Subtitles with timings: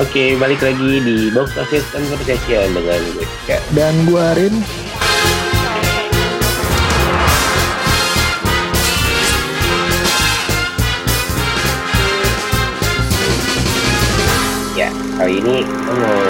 [0.00, 3.60] Oke, balik lagi di Box Office Conversation dengan gue Cika.
[3.76, 4.54] Dan gue Arin.
[14.72, 14.88] Ya,
[15.20, 16.29] kali ini kita mau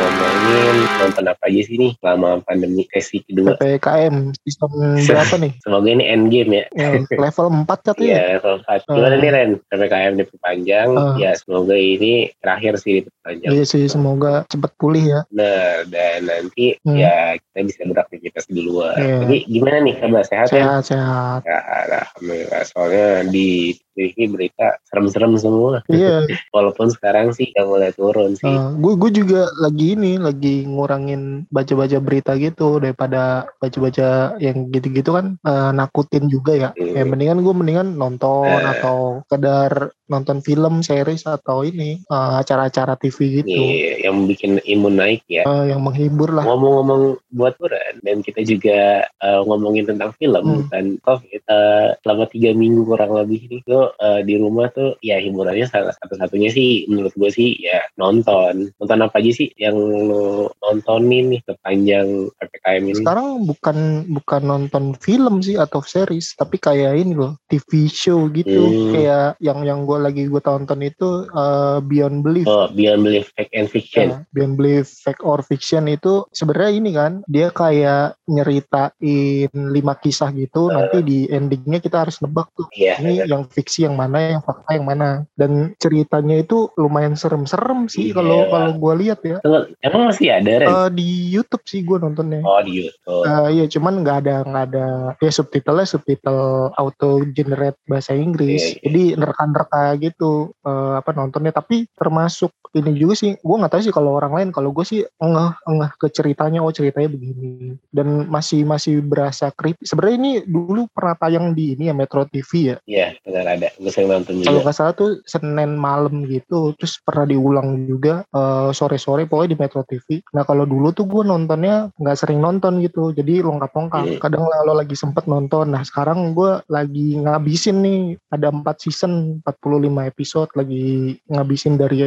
[0.50, 3.54] ngomongin nonton apa aja sih nih selama pandemi sesi kedua.
[3.56, 5.52] PPKM season berapa nih?
[5.64, 6.64] Semoga ini endgame ya.
[6.72, 8.02] Ya, level 4 katanya.
[8.04, 8.80] Iya, level 4.
[8.88, 9.18] Gimana Ah.
[9.18, 9.50] nih Ren?
[9.64, 10.88] PPKM diperpanjang.
[10.92, 11.14] Ah.
[11.16, 13.50] Ya, semoga ini terakhir sih diperpanjang.
[13.50, 15.20] Iya sih, semoga cepat pulih ya.
[15.30, 16.96] Benar, dan nanti Hmm.
[16.96, 18.96] ya kita bisa beraktivitas di luar.
[18.96, 19.16] Iya.
[19.22, 20.54] Jadi gimana nih kabar sehat ya?
[20.56, 21.40] Sehat-sehat.
[21.44, 22.62] Ya, alhamdulillah.
[22.66, 23.48] Soalnya di
[23.92, 25.82] TV berita serem-serem semua.
[25.86, 26.24] Iya,
[26.56, 28.48] Walaupun sekarang sih udah mulai turun sih.
[28.80, 35.36] gue gue juga lagi ini lagi ngurangin baca-baca berita gitu daripada baca-baca yang gitu-gitu kan
[35.44, 36.70] eh, nakutin juga ya.
[36.76, 38.70] Ya mendingan gue mendingan nonton Eh.
[38.72, 43.48] atau kedar nonton film, series atau ini eh, acara-acara TV gitu.
[43.48, 45.46] Iya, yang bikin imun naik ya.
[45.46, 46.44] Eh, yang menghibur lah.
[46.44, 50.66] Ngomong-ngomong buat buran dan kita juga uh, ngomongin tentang film Hmm.
[50.66, 55.20] bukan COVID uh, selama tiga minggu kurang lebih ini tuh uh, di rumah tuh ya
[55.20, 60.50] hiburannya salah satu-satunya sih menurut gue sih ya nonton nonton apa aja sih yang lo
[60.64, 66.96] nontonin nih sepanjang ppkm ini Sekarang bukan bukan nonton film sih atau series, tapi kayak
[66.96, 68.64] ini loh TV show gitu.
[68.64, 68.92] Hmm.
[68.96, 72.46] Kayak yang yang gue lagi gue tonton itu eh, Beyond Belief.
[72.46, 76.90] oh Beyond Belief Fact and Fiction Nah, Beyond Belief Fact or Fiction itu sebenarnya ini
[76.90, 80.68] kan dia kayak nyeritain lima kisah gitu.
[80.68, 80.74] Eh.
[80.74, 82.66] Nanti di endingnya kita harus nebak tuh.
[82.72, 85.24] iya Ini yang fiksi yang mana, yang fakta yang mana.
[85.32, 88.14] Dan ceritanya itu lumayan serem-serem sih Iya.
[88.16, 89.36] kalau kalau gue lihat ya.
[89.80, 90.68] Emang masih ada Ren?
[90.68, 92.40] Eh, di YouTube sih gue nontonnya.
[92.42, 94.86] oh di YouTube Eh, iya cuman nggak ada nggak ada
[95.18, 96.40] ya subtitlenya subtitle
[96.72, 98.80] auto generate bahasa Inggris Iya, iya.
[98.82, 101.54] jadi nerka-nerka gitu eh, apa nontonnya.
[101.54, 104.48] Tapi termasuk ini juga sih gue nggak tahu sih kalau orang lain.
[104.54, 107.74] Kalau gue sih engeh engeh ke ceritanya oh ceritanya begini.
[107.90, 109.82] Dan masih masih berasa creepy.
[109.82, 112.76] Sebenarnya ini dulu pernah tayang di ini ya Metro TV ya?
[112.86, 113.68] Iya benar ada.
[113.74, 116.74] Gue sering nonton kalau juga nggak salah tuh Senin malam gitu.
[116.78, 121.22] Terus pernah diulang juga eh, sore-sore pokoknya di Metro TV nah kalau dulu tuh gue
[121.26, 123.10] nontonnya nggak sering nonton gitu.
[123.10, 123.98] Jadi longkap-longkap.
[124.00, 124.18] Hmm.
[124.20, 125.72] kadang kalau lagi sempet nonton.
[125.72, 130.86] Nah sekarang gue lagi ngabisin nih ada 4 season 45 episode lagi
[131.30, 131.98] ngabisin dari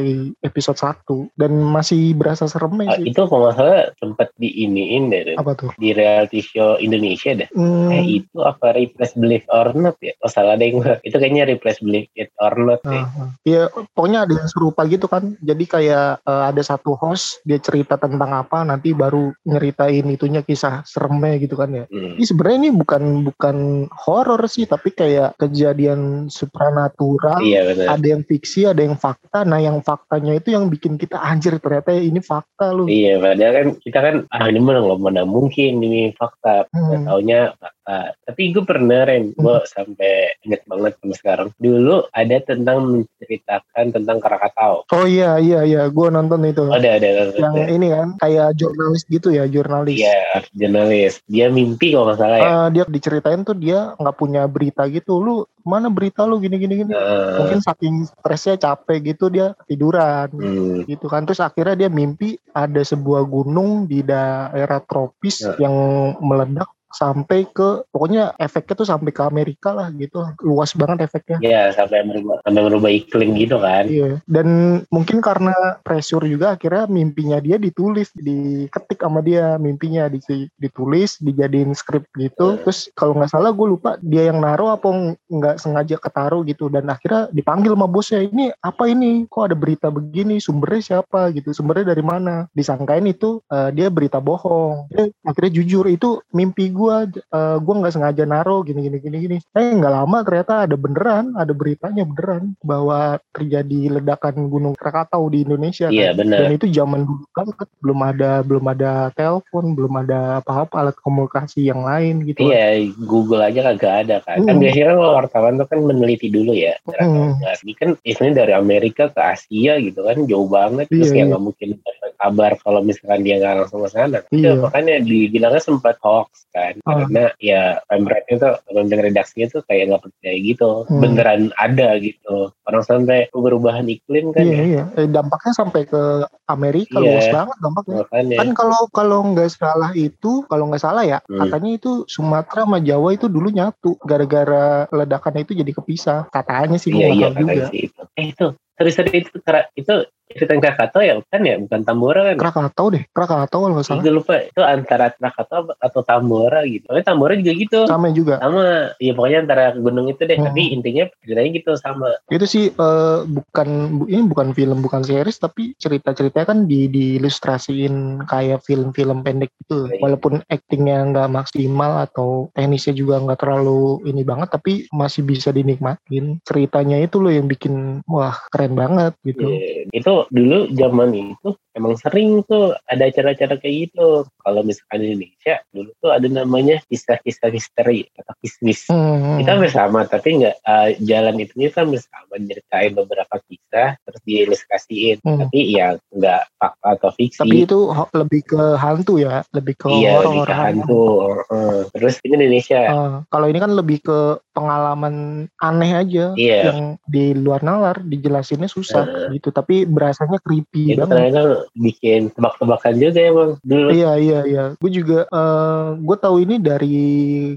[0.43, 5.39] episode 1 dan masih berasa seremnya Ah, sih itu kalau nggak salah sempet diiniin deh
[5.39, 9.93] apa tuh di reality show Indonesia dah Hmm, Eh itu apa replace believe or not
[10.01, 10.17] ya?
[10.25, 10.97] Oh salah deh gue.
[11.05, 12.97] Itu kayaknya replace believe it or not deh.
[12.97, 13.29] Ah, ah.
[13.45, 15.37] Ya pokoknya ada yang serupa gitu kan.
[15.37, 20.81] Jadi kayak eh, ada satu host dia cerita tentang apa nanti baru nyeritain itunya kisah
[20.89, 21.85] seremnya gitu kan ya.
[21.93, 22.17] Hmm.
[22.17, 23.57] Ini sebenarnya ini bukan bukan
[23.93, 27.37] horor sih tapi kayak kejadian supranatural.
[27.45, 27.85] Iya benar.
[27.93, 29.45] Ada yang fiksi, ada yang fakta.
[29.45, 32.89] Nah, yang faktanya itu yang bikin kita anjir ternyata ini fakta lu.
[32.89, 36.65] Iya padahal kan kita kan ah ini mana nggak mana mungkin ini fakta.
[36.73, 37.05] Hmm.
[37.05, 38.15] Taunya fakta.
[38.25, 41.47] Tapi gue pernah Ren, gue sampai inget banget sampai sekarang.
[41.59, 44.87] Dulu ada tentang menceritakan tentang Krakatau.
[44.87, 46.63] Oh iya iya iya, gue nonton itu.
[46.71, 47.07] Ada ada.
[47.29, 47.35] ada.
[47.35, 49.99] Yang ini kan kayak jurnalis gitu ya, jurnalis.
[49.99, 51.19] Iya jurnalis.
[51.27, 52.47] Dia mimpi kalau nggak salah ya.
[52.47, 56.39] Eh, dia diceritain tuh dia nggak punya berita gitu lu mana berita lu?
[56.39, 56.91] Gini gini gini.
[56.91, 60.27] Eh, mungkin saking stresnya capek gitu dia tiduran.
[60.31, 60.83] Hmm.
[60.85, 61.23] gitu kan.
[61.23, 65.55] Terus akhirnya dia mimpi ada sebuah gunung di daerah tropis Ya.
[65.67, 65.75] yang
[66.21, 71.73] meledak sampai ke pokoknya efeknya tuh sampai ke Amerika lah gitu luas banget efeknya Ya
[71.73, 73.87] sampai merubah sampai merubah iklim gitu kan.
[73.87, 74.47] Iya, dan
[74.91, 81.71] mungkin karena pressure juga akhirnya mimpinya dia ditulis, diketik sama dia mimpinya di- ditulis, dijadiin
[81.71, 82.57] skrip gitu.
[82.57, 82.59] Hmm.
[82.67, 86.67] Terus kalau nggak salah gue lupa dia yang naruh apa ng- nggak sengaja ketaruh gitu.
[86.67, 89.23] Dan akhirnya dipanggil sama bosnya, ini apa ini?
[89.31, 90.43] Kok ada berita begini?
[90.43, 91.55] Sumbernya siapa gitu?
[91.55, 92.51] Sumbernya dari mana?
[92.51, 94.91] Disangkain itu eh, dia berita bohong.
[94.91, 99.37] Dia akhirnya jujur itu mimpi gue, eh, gue nggak sengaja naruh gini gini gini gini.
[99.53, 105.45] Eh nggak lama ternyata ada beneran, ada beritanya beneran bahwa terjadi ledakan gunung Krakatau di
[105.45, 105.87] Indonesia.
[105.87, 105.95] kan.
[105.95, 106.39] Iya benar.
[106.43, 111.69] Dan itu zaman dulu banget, belum ada belum ada telepon, belum ada apa-apa alat komunikasi
[111.69, 112.49] yang lain gitu.
[112.49, 114.41] Iya, Google aja kagak ada kan.
[114.43, 114.61] Kan Hmm.
[114.63, 116.73] biasanya kalau wartawan tuh kan meneliti dulu ya.
[116.87, 117.37] Hmm.
[117.39, 120.89] Ini kan eventnya dari Amerika ke Asia gitu kan, jauh banget.
[120.89, 121.29] Terus Iya, kayak iya.
[121.31, 121.69] nggak mungkin
[122.17, 124.19] kabar kalau misalkan dia nggak langsung ke sana.
[124.29, 124.53] Iya.
[124.53, 126.77] Ya, makanya dibilangnya sempat hoax kan.
[126.85, 127.03] Ah.
[127.05, 130.71] Karena ya pemretnya tuh, pemimpin redaksinya tuh kayak nggak percaya gitu.
[130.87, 131.01] Hmm.
[131.01, 132.53] Beneran ada gitu.
[132.63, 134.63] Orang sampai perubahan iklim kan Iya ya.
[134.63, 134.83] iya.
[134.99, 136.01] Eh, dampaknya sampai ke
[136.47, 137.05] Amerika Iya.
[137.09, 137.95] luas banget dampaknya.
[138.05, 138.37] Makanya.
[138.39, 141.39] Kan kalau kalau nggak salah itu, kalau nggak salah ya, Hmm.
[141.47, 146.29] katanya itu Sumatera sama Jawa itu dulu nyatu gara-gara ledakan itu jadi kepisah.
[146.29, 147.67] Katanya sih Iya iya juga.
[147.71, 148.01] sih itu.
[148.19, 148.47] Eh itu
[148.89, 149.37] sorry itu
[149.77, 149.95] itu
[150.31, 151.55] cerita Krakatau ya bukan ya?
[151.59, 152.35] Bukan Tambora kan?
[152.39, 154.03] Krakatau deh Krakatau kalau nggak salah.
[154.03, 156.87] Gue lupa itu antara Krakatau atau Tambora gitu.
[156.87, 157.79] Pokoknya Tambora juga gitu.
[157.85, 158.39] Sama juga.
[158.39, 160.37] Sama ya pokoknya antara gunung itu deh.
[160.39, 160.47] Hmm.
[160.49, 162.09] tapi intinya ceritanya gitu sama.
[162.31, 163.67] Itu sih eh, bukan
[164.01, 169.51] bu- ini bukan film bukan series tapi cerita ceritanya kan di diilustrasiin kayak film-film pendek
[169.63, 169.85] gitu.
[169.89, 169.99] Iya.
[169.99, 176.39] walaupun aktingnya nggak maksimal atau teknisnya juga nggak terlalu ini banget tapi masih bisa dinikmatin.
[176.45, 179.47] Ceritanya itu loh yang bikin wah keren banget gitu.
[179.47, 184.25] Iya, itu dulu zaman itu emang sering tuh ada acara-acara kayak gitu.
[184.29, 188.85] Kalau misalkan di Indonesia dulu tuh ada namanya kisah-kisah misteri atau kismis.
[188.93, 189.41] Hmm.
[189.41, 192.33] kita hampir sama tapi nggak eh, jalan itunya kan hampir sama.
[192.37, 195.17] Nyeritain beberapa kisah terus diilustrasiin.
[195.25, 195.39] Hmm.
[195.45, 197.41] tapi ya nggak fakta atau fiksi.
[197.41, 197.79] Tapi itu
[198.13, 199.41] lebih ke hantu ya?
[199.51, 201.77] Lebih ke iya horor lebih ke hantu heeh.
[201.97, 202.81] terus ini Indonesia.
[202.85, 204.19] Eh, kalau ini kan lebih ke
[204.53, 206.59] pengalaman aneh aja Iya.
[206.69, 209.49] yang di luar nalar dijelasinnya susah gitu.
[209.49, 211.41] Tapi berasanya creepy itu banget ternyata
[211.73, 214.63] bikin tebak-tebakan juga emang dulu Iya iya iya.
[214.75, 216.97] Gue juga eh gue tahu ini dari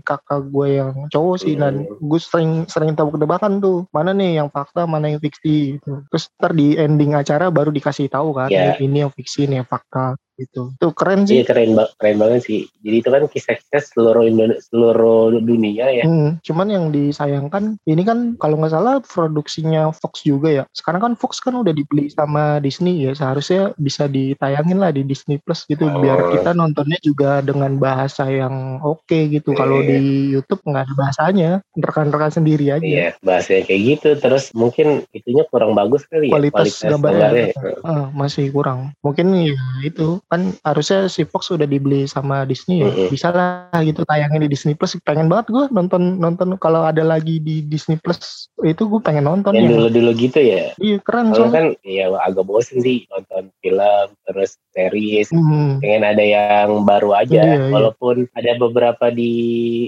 [0.00, 1.98] kakak gue yang cowok sih dan Hmm.
[1.98, 6.06] gue sering sering tahu kedebakan tuh mana nih yang fakta mana yang fiksi gitu.
[6.08, 8.78] Terus ntar di ending acara baru dikasih tahu kan Iya.
[8.78, 10.72] ini yang fiksi ini yang fakta gitu.
[10.76, 11.40] Tuh keren sih.
[11.40, 12.60] Iya keren, ba- keren banget sih.
[12.80, 16.04] Jadi itu kan kisah-kisah seluruh Indonesia, seluruh dunia ya.
[16.04, 20.64] Hmm, cuman yang disayangkan ini kan kalau nggak salah produksinya Fox juga ya.
[20.70, 23.12] Sekarang kan Fox kan udah dibeli sama Disney ya.
[23.12, 25.98] Seharusnya bisa ditayangin lah di Disney Plus gitu Oh.
[25.98, 29.52] biar kita nontonnya juga dengan bahasa yang oke gitu.
[29.52, 29.88] Kalau Iya.
[29.90, 30.00] di
[30.30, 32.84] YouTube nggak ada bahasanya, rekan-rekan sendiri aja.
[32.84, 34.08] Iya, bahasanya kayak gitu.
[34.18, 36.32] Terus mungkin itunya kurang bagus kali ya.
[36.36, 37.28] Kualitas gambarnya.
[37.32, 37.80] gambarnya.
[37.82, 38.92] Ah, masih kurang.
[39.00, 42.90] Mungkin ya itu kan harusnya si Fox udah dibeli sama Disney ya.
[43.06, 44.98] Bisa lah gitu tayangin di Disney Plus.
[45.06, 49.54] Pengen banget gue nonton nonton kalau ada lagi di Disney Plus itu gue pengen nonton
[49.54, 49.70] Yang ya.
[49.78, 50.74] dulu-dulu gitu ya.
[50.82, 51.54] Iya keren soalnya.
[51.54, 55.30] kan ya agak bosen sih nonton film, terus series.
[55.30, 55.78] Hmm.
[55.78, 57.40] Pengen ada yang baru aja.
[57.46, 57.70] Iya, iya.
[57.70, 59.32] Walaupun ada beberapa di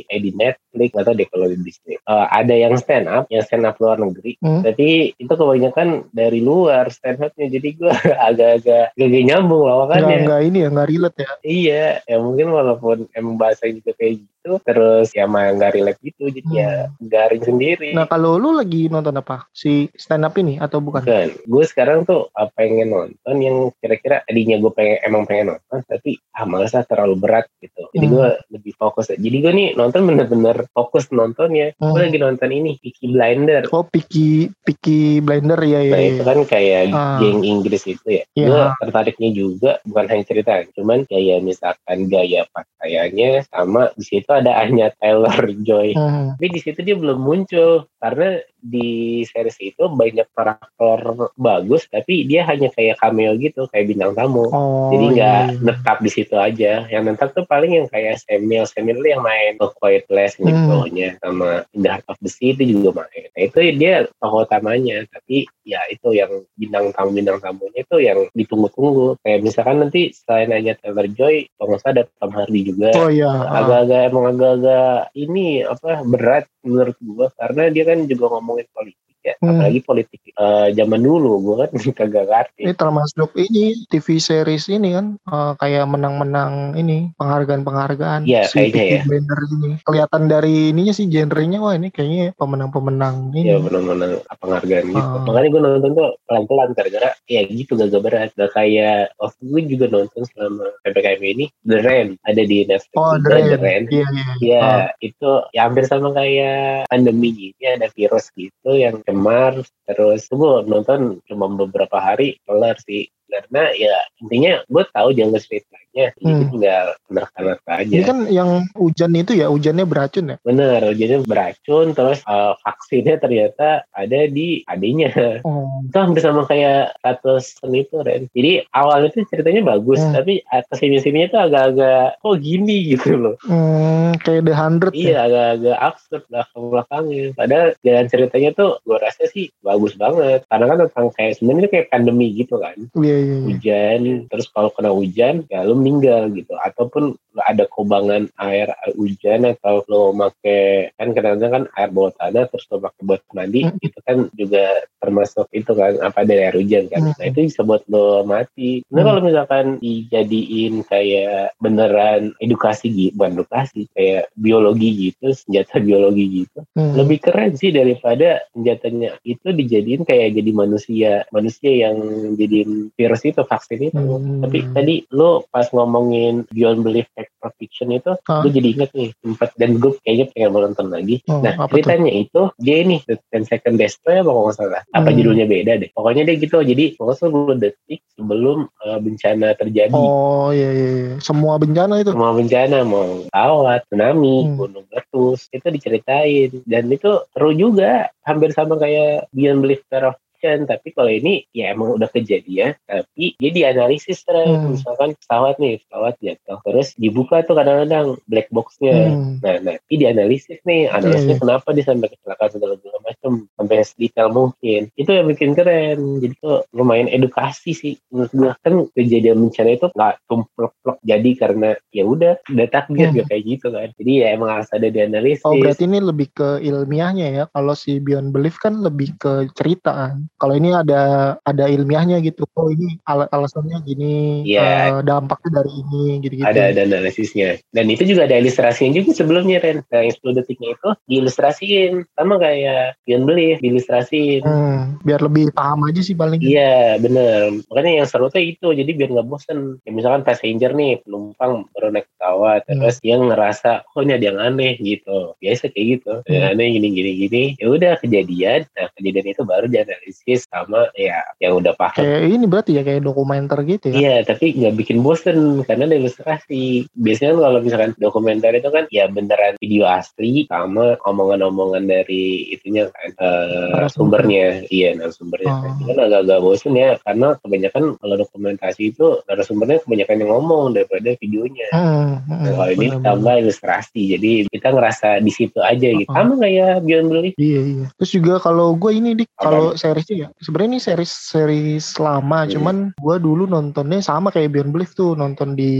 [0.06, 0.31] eh, di
[0.69, 1.97] Netflix atau deh kalau di Disney.
[1.97, 4.37] Eh, ada yang stand up, yang stand up luar negeri.
[4.44, 4.61] Hmm.
[4.61, 7.49] Tapi itu kebanyakan dari luar stand upnya.
[7.49, 7.88] Jadi gue
[8.29, 10.17] agak-agak gak nyambung Nggak, lawakannya.
[10.29, 11.31] nggak ini ya nggak relate ya.
[11.43, 16.31] Iya, ya mungkin walaupun emang bahasa juga kayak gitu, terus ya mah nggak relate gitu,
[16.31, 16.70] jadi ya
[17.02, 17.90] garing sendiri.
[17.93, 19.44] Nah kalau lu lagi nonton apa?
[19.50, 21.02] Si stand up ini atau bukan?
[21.05, 25.79] Bukan, gue sekarang tuh uh, pengen nonton yang kira-kira tadinya gue pengen emang pengen nonton,
[25.85, 27.88] tapi ah males lah terlalu berat gitu.
[27.93, 28.14] Jadi Hmm.
[28.14, 29.11] gue lebih fokus.
[29.12, 31.75] Jadi gue nih nonton bener-bener fokus nontonnya.
[31.82, 31.93] Hmm.
[31.93, 33.67] Gue lagi nonton ini Peaky Blinder.
[33.75, 35.93] Oh Peaky Peaky Blinder ya ya.
[35.93, 36.08] Nah ya.
[36.14, 37.19] itu kan kayak Ah.
[37.20, 38.25] geng Inggris itu ya.
[38.32, 38.46] Iya.
[38.49, 44.52] Gue tertariknya juga bukan hanya cerita, cuman kayak misalkan gaya pakaiannya sama di situ ada
[44.64, 45.94] Anya Taylor Joy.
[45.94, 46.34] Hmm.
[46.36, 50.98] Tapi di situ dia belum muncul karena di series itu banyak karakter
[51.38, 54.50] bagus tapi dia hanya kayak cameo gitu kayak bintang tamu.
[54.50, 54.90] Oh.
[54.90, 55.62] Jadi nggak iya.
[55.62, 56.88] netap di situ aja.
[56.90, 60.86] Yang netap tuh paling yang kayak Samuel Samuel yang main A Quiet Place Hmm.
[60.86, 63.26] gitu sama In the Heart of the Sea itu juga main.
[63.34, 65.02] Nah itu dia tokoh utamanya.
[65.10, 69.19] Tapi ya itu yang bintang tamu bintang tamunya itu yang ditunggu-tunggu.
[69.25, 72.90] Kayak misalkan nanti selain Anya Taylor Joy, kalau nggak salah ada Tom Hardy juga.
[72.96, 73.28] Oh iya.
[73.28, 77.26] Agak-agak emang agak-agak ini apa berat menurut gua.
[77.38, 79.35] Karena dia kan juga ngomongin politik ya.
[79.38, 79.54] Hmm.
[79.54, 82.62] Apalagi politik eh, zaman dulu gua kan kagak ngerti.
[82.64, 88.85] Ini termasuk ini TV series ini kan eh, kayak menang-menang ini penghargaan-penghargaan Iya, si kayaknya
[88.85, 89.02] ya.
[89.04, 89.71] Blinders ini.
[89.83, 93.49] Kelihatan dari ininya sih genrenya wah ini kayaknya pemenang-pemenang ini.
[93.49, 94.99] Ya benar-benar penghargaan gitu.
[95.00, 95.25] Ah.
[95.25, 98.31] Makanya gue nonton tuh pelan-pelan gara-gara ya gitu gak berat.
[98.35, 103.14] Gak kayak waktu gue juga nonton selama PPKM ini The Rain ada di Netflix Oh,
[103.16, 103.61] The The Rain.
[103.61, 103.83] Rain.
[103.88, 104.26] Iya iya.
[104.38, 104.87] Ya Ah.
[105.00, 109.57] itu ya hampir sama kayak pandemi gini ada virus gitu yang cemar
[109.88, 115.76] terus gue nonton cuma beberapa hari kelar sih karena ya intinya gue tahu jangan ceritanya
[115.88, 116.47] jadi Hmm.
[116.49, 120.37] tinggal menerka-nerka aja Ini kan yang hujan itu ya hujannya beracun ya.
[120.40, 125.11] bener jadi beracun terus eh, vaksinnya ternyata ada di adanya
[125.42, 125.66] Oh.
[125.82, 128.26] itu hampir sama kayak status itu Ren.
[128.30, 130.14] Jadi awalnya tuh ceritanya bagus, Hmm.
[130.14, 133.35] tapi atas sini sininya tuh agak-agak kok gini gitu loh.
[133.42, 134.99] Hmm, kayak The Hundred ya.
[134.99, 137.25] Iya agak-agak absurd belakang belakangnya.
[137.35, 140.40] Padahal jalan ceritanya tuh gue rasa sih bagus banget.
[140.47, 142.76] Karena kan tentang kayak sebenarnya kayak pandemi gitu kan.
[142.94, 143.38] Iya iya.
[143.42, 148.66] hujan terus kalau kena hujan ya lu meninggal gitu ataupun ada kobangan air
[148.98, 153.60] hujan atau lo make kan kadang-kadang kan air bawah tanah terus lo pakai buat mandi
[153.68, 153.78] Hmm.
[153.82, 154.64] itu kan juga
[154.98, 157.14] termasuk itu kan apa dari air hujan kan Hmm.
[157.14, 159.06] nah itu bisa buat lo mati nah Hmm.
[159.10, 166.58] kalau misalkan dijadiin kayak beneran edukasi gitu bukan edukasi kayak biologi gitu senjata biologi gitu
[166.75, 166.94] Hmm.
[166.98, 171.96] lebih keren sih daripada senjatanya itu dijadiin kayak jadi manusia manusia yang
[172.34, 174.45] jadiin virus itu vaksin itu Hmm.
[174.45, 178.45] tapi tadi lo pas ngomongin Beyond Belief Fact Fiction itu Ah.
[178.45, 181.81] gue jadi inget nih tempat dan gue kayaknya pengen nonton lagi Oh, nah apa tuh?
[181.81, 185.17] ceritanya itu dia ini The 10 Second Destroy apa kalau nggak salah apa Hmm.
[185.17, 190.50] judulnya beda deh pokoknya dia gitu jadi pokoknya 10 detik sebelum uh, bencana terjadi Oh
[190.50, 191.15] iya, iya iya.
[191.19, 192.11] Semua bencana itu.
[192.11, 194.57] semua bencana mau kawat, tsunami, Hmm.
[194.57, 200.54] gunung meletus itu diceritain dan itu seru juga hampir sama kayak Beyond Belief Fear of
[200.54, 204.71] Fiction tapi kalau ini ya emang udah kejadian tapi dia dianalisis terus Hmm.
[204.71, 209.40] misalkan pesawat nih pesawat jatuh terus dibuka tuh kadang-kadang black boxnya Hmm.
[209.42, 211.42] Nah, nanti dianalisis nih, analisisnya Iya, iya.
[211.42, 214.80] kenapa dia sampai kecelakaan segala segala macam, sampai detail mungkin.
[214.99, 215.99] Itu yang bikin keren.
[216.21, 217.95] Jadi tuh lumayan edukasi sih.
[218.12, 223.16] Menurut gua kan kejadian bencana itu nggak tumplek-plek jadi karena ya udah udah takdir Hmm.
[223.18, 223.88] gak kayak gitu kan.
[223.97, 225.47] Jadi ya emang harus ada dianalisis.
[225.47, 227.45] Oh berarti ini lebih ke ilmiahnya ya.
[227.50, 230.27] Kalau si Beyond Belief kan lebih ke cerita kan.
[230.38, 231.02] Kalau ini ada
[231.42, 232.47] ada ilmiahnya gitu.
[232.54, 234.62] Oh ini al- alasannya gini, Iya.
[234.62, 236.47] eh, dampaknya dari ini gitu-gitu.
[236.47, 240.68] ada ada analisisnya dan itu juga ada ilustrasinya juga sebelumnya Ren nah yang 10 detiknya
[240.75, 246.38] itu diilustrasiin sama kayak Beyond Belief diilustrasiin Hmm, biar lebih paham aja sih paling.
[246.38, 251.02] Iya bener Makanya yang seru tuh itu Jadi biar nggak bosen ya, Misalkan passenger nih
[251.02, 252.78] Penumpang baru naik pesawat Hmm.
[252.80, 256.52] Terus dia ngerasa Oh ini ada yang aneh gitu Biasa kayak gitu yang Hmm.
[256.54, 261.52] aneh gini gini gini Ya udah kejadian Nah kejadian itu baru dianalisis Sama ya Yang
[261.64, 263.97] udah paham Kayak ini berarti ya kayak dokumenter gitu ya.
[263.99, 266.87] Iya, tapi nggak bikin bosen karena ada ilustrasi.
[266.94, 273.11] Biasanya kalau misalkan dokumenter itu kan ya beneran video asli sama omongan-omongan dari itunya kan
[273.18, 273.90] Narasumber.
[274.25, 274.47] sumbernya.
[274.68, 275.52] Iya, narasumbernya.
[275.52, 275.75] Oh.
[275.78, 281.11] Itu kan agak-agak bosen ya karena kebanyakan kalau dokumentasi itu narasumbernya kebanyakan yang ngomong daripada
[281.18, 281.68] videonya.
[281.73, 286.08] Hmm, Nah, kalau ini tambah ilustrasi, jadi kita ngerasa di situ aja gitu.
[286.11, 286.16] Oh.
[286.16, 287.35] Sama kayak Beyond Belief.
[287.38, 287.87] Iya iya.
[288.00, 292.50] Terus juga kalau gue ini dik, kalau seriesnya ya, sebenarnya ini series series lama, Hmm.
[292.50, 295.72] cuman gue dulu nontonnya sama kayak Beyond Belief tuh, nonton di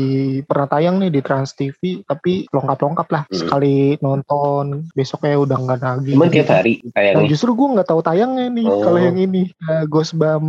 [0.45, 3.23] pernah tayang nih di Trans TV, tapi lengkap-lengkap lah.
[3.27, 3.35] Hmm.
[3.35, 6.13] Sekali nonton, besoknya udah nggak lagi.
[6.15, 8.83] Cuman tiap hari Nah, justru gue nggak tahu tayangnya nih Oh.
[8.83, 10.47] kalau yang ini uh, Ghostbump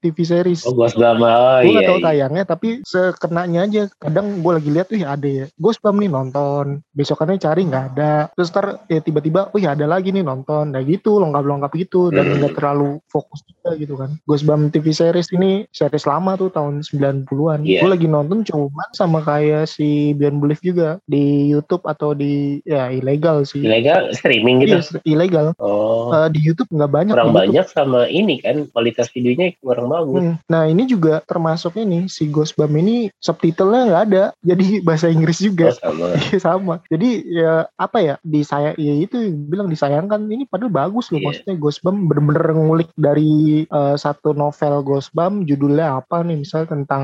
[0.00, 0.64] TV series.
[0.64, 1.28] Oh, Ghost Bama.
[1.28, 1.78] Oh, gue iya.
[1.80, 2.06] gak tahu iya.
[2.08, 7.36] tayangnya tapi sekenanya aja kadang gue lagi lihat wih ada ya Ghostbump nih nonton besokannya
[7.36, 11.72] cari nggak ada terus ntar ya tiba-tiba wih ada lagi nih nonton nah gitu lengkap-lengkap
[11.76, 12.36] gitu dan Hmm.
[12.40, 17.60] nggak terlalu fokus juga gitu kan Ghostbump TV series ini series lama tuh tahun 90-an
[17.60, 17.80] Iya.
[17.80, 22.88] gue lagi nonton cuman sama kayak si Beyond Belief juga di YouTube atau di ya
[22.88, 24.78] ilegal sih Ilegal streaming gitu.
[24.78, 26.10] Iya, ilegal Oh.
[26.10, 27.42] Eh, di YouTube nggak banyak kurang di YouTube.
[27.50, 30.22] banyak sama ini kan kualitas videonya kurang bagus.
[30.22, 30.34] Hmm.
[30.46, 35.44] Nah ini juga termasuk ini si Ghostbump ini subtitlenya nggak ada, jadi bahasa Inggris Oh,
[35.44, 35.66] juga.
[35.74, 36.06] sama.
[36.28, 36.74] Iya, sama.
[36.86, 41.26] Jadi ya apa ya disayang ya itu bilang disayangkan ini padahal bagus loh Iya.
[41.26, 43.17] maksudnya Ghostbump bener-bener ngulik dari
[43.64, 47.02] eh, satu novel Ghostbump judulnya apa nih misal tentang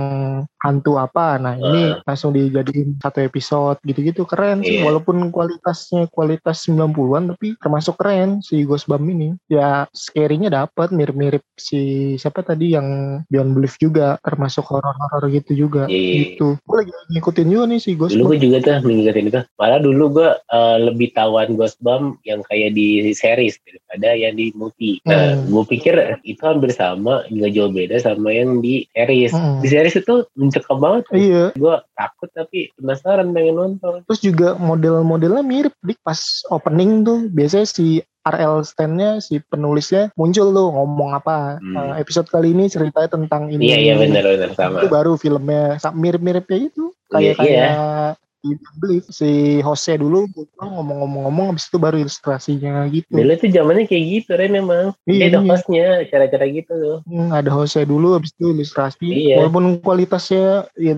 [0.58, 1.36] hantu apa.
[1.36, 4.88] Nah ini langsung dijadiin satu episode gitu-gitu keren sih Iya.
[4.88, 9.36] walaupun kualitasnya kualitas 90-an tapi termasuk keren si Ghostbump ini.
[9.46, 11.80] Ya scary-nya dapat mirip-mirip si
[12.16, 16.34] siapa tadi yang Beyond Belief juga termasuk horor-horor gitu juga iya.
[16.36, 16.56] gitu.
[16.64, 18.28] Gue lagi ngikutin juga nih si Dulu Ghostbump.
[18.30, 19.40] gue juga tuh ngikutin itu.
[19.60, 24.98] Malah dulu gue eh, lebih tawan Ghostbump yang kayak di series daripada yang di movie.
[25.04, 25.48] Nah, Hmm.
[25.48, 29.30] gue pikir itu hampir sama, nggak jauh beda sama yang di series.
[29.30, 29.58] Hmm.
[29.58, 31.04] Di series itu mencekam banget.
[31.10, 34.02] Iya, Gue takut tapi penasaran pengen nonton.
[34.04, 36.18] terus juga model-modelnya mirip dik pas
[36.48, 37.86] opening tuh biasanya si
[38.22, 41.76] RL stand-nya si penulisnya muncul tuh ngomong apa Hmm.
[41.92, 44.80] Eh, episode kali ini ceritanya tentang ini Iya iya benar-benar sama.
[44.80, 48.33] itu baru filmnya Sa- mirip-mirip kayak itu Iya, kayak kayak di
[48.76, 50.28] Belief si Jose dulu
[50.60, 54.92] ngomong-ngomong habis itu baru ilustrasinya gitu Dulu itu zamannya kayak gitu Ren memang.
[55.08, 55.48] Iya, ada iya.
[55.48, 56.98] hostnya, cara-cara gitu tuh.
[57.08, 59.40] Hmm, ada Jose dulu habis itu ilustrasi Iya.
[59.40, 60.94] walaupun kualitasnya ya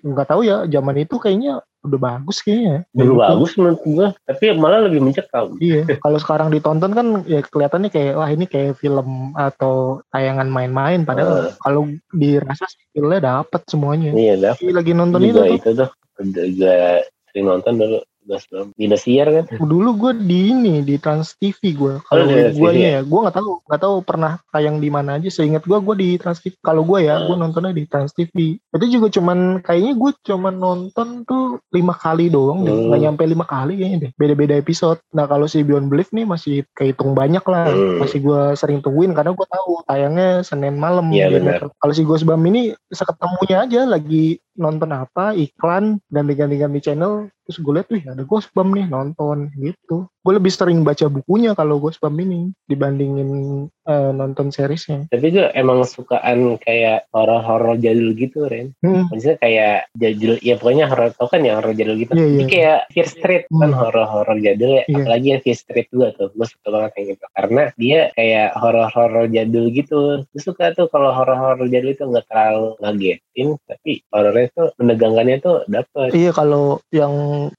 [0.00, 3.20] nggak tahu ya zaman itu kayaknya udah bagus kayaknya Dulu Gitu.
[3.20, 5.52] bagus menurut gue, tapi malah lebih mencekam.
[5.60, 11.02] Iya, kalau sekarang ditonton kan ya kelihatannya kayak wah ini kayak film atau tayangan main-main
[11.02, 11.54] padahal Eh.
[11.60, 14.14] kalau dirasa sih feel-nya dapet semuanya.
[14.14, 14.56] Iya.
[14.56, 15.58] Iya, lagi nonton itu juga tuh.
[15.58, 15.90] itu tuh
[16.22, 19.44] juga sering nonton dulu Gosbam di Indosiar kan?
[19.68, 23.00] Dulu gue di ini di Trans TV gue kalau Oh, Trans gue TV ya?
[23.04, 25.28] gue nggak tahu nggak tahu pernah tayang di mana aja.
[25.28, 27.28] Seingat gue gue di Trans TV kalau gue ya Hmm.
[27.28, 32.32] gue nontonnya di Trans TV itu juga cuman kayaknya gue cuman nonton tuh lima kali
[32.32, 32.72] doang deh.
[32.72, 32.88] Hmm.
[32.88, 34.10] nggak nyampe lima kali kayaknya deh.
[34.16, 35.04] Beda-beda episode.
[35.12, 37.68] Nah kalau si Beyond Belief nih masih kehitung banyak lah.
[37.68, 38.00] Hmm.
[38.00, 41.28] masih gue sering tungguin karena gue tahu tayangnya Senin malam gitu.
[41.28, 41.68] benar.
[41.76, 47.88] kalau si Gosbam ini seketemunya aja lagi nonton apa iklan ganti-ganti-ganti channel terus gue liat
[47.92, 50.08] wih ada Gosbam nih nonton gitu.
[50.24, 55.04] Gue lebih sering baca bukunya kalau Gosbam ini dibandingin eh, nonton seriesnya.
[55.12, 58.72] Tapi gue emang sukaan kayak horor-horor jadul gitu Ren.
[58.80, 62.16] Hmm, maksudnya kayak jadul ya pokoknya horor tau kan ya horor jadul gitu?
[62.16, 62.48] Jadi iya.
[62.48, 63.76] kayak Fear Street kan Hmm.
[63.76, 64.84] horor-horor jadul ya.
[64.88, 65.04] Iya.
[65.04, 69.26] apalagi yang Fear Street juga tuh gue suka banget yang gitu karena dia kayak horor-horor
[69.28, 70.00] jadul gitu.
[70.24, 75.56] Gue suka tuh kalau horor-horor jadul itu nggak terlalu ngagetin tapi horornya tuh menegangkannya tuh
[75.66, 77.12] dapet iya kalau yang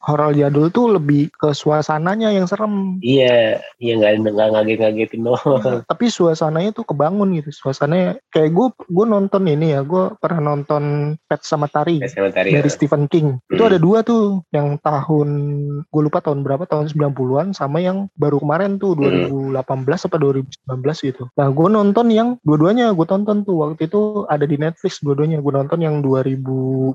[0.04, 6.06] horor jadul tuh lebih ke suasananya yang serem iya iya nggak nggak ngaget-ngagetin doang tapi
[6.08, 11.42] suasananya tuh kebangun gitu suasananya kayak gue gue nonton ini ya gue pernah nonton Pet
[11.42, 12.04] Sematari
[12.36, 13.38] dari Stephen King.
[13.50, 13.72] Itu Hmm.
[13.72, 15.30] ada dua tuh, yang tahun
[15.90, 19.56] gue lupa tahun berapa, tahun 90-an sama yang baru kemarin tuh Hmm.
[19.56, 21.24] 2018 apa 2019 gitu.
[21.34, 25.42] Nah, gue nonton yang dua-duanya gue tonton tuh waktu itu ada di Netflix dua-duanya.
[25.42, 26.46] Gue nonton yang 2000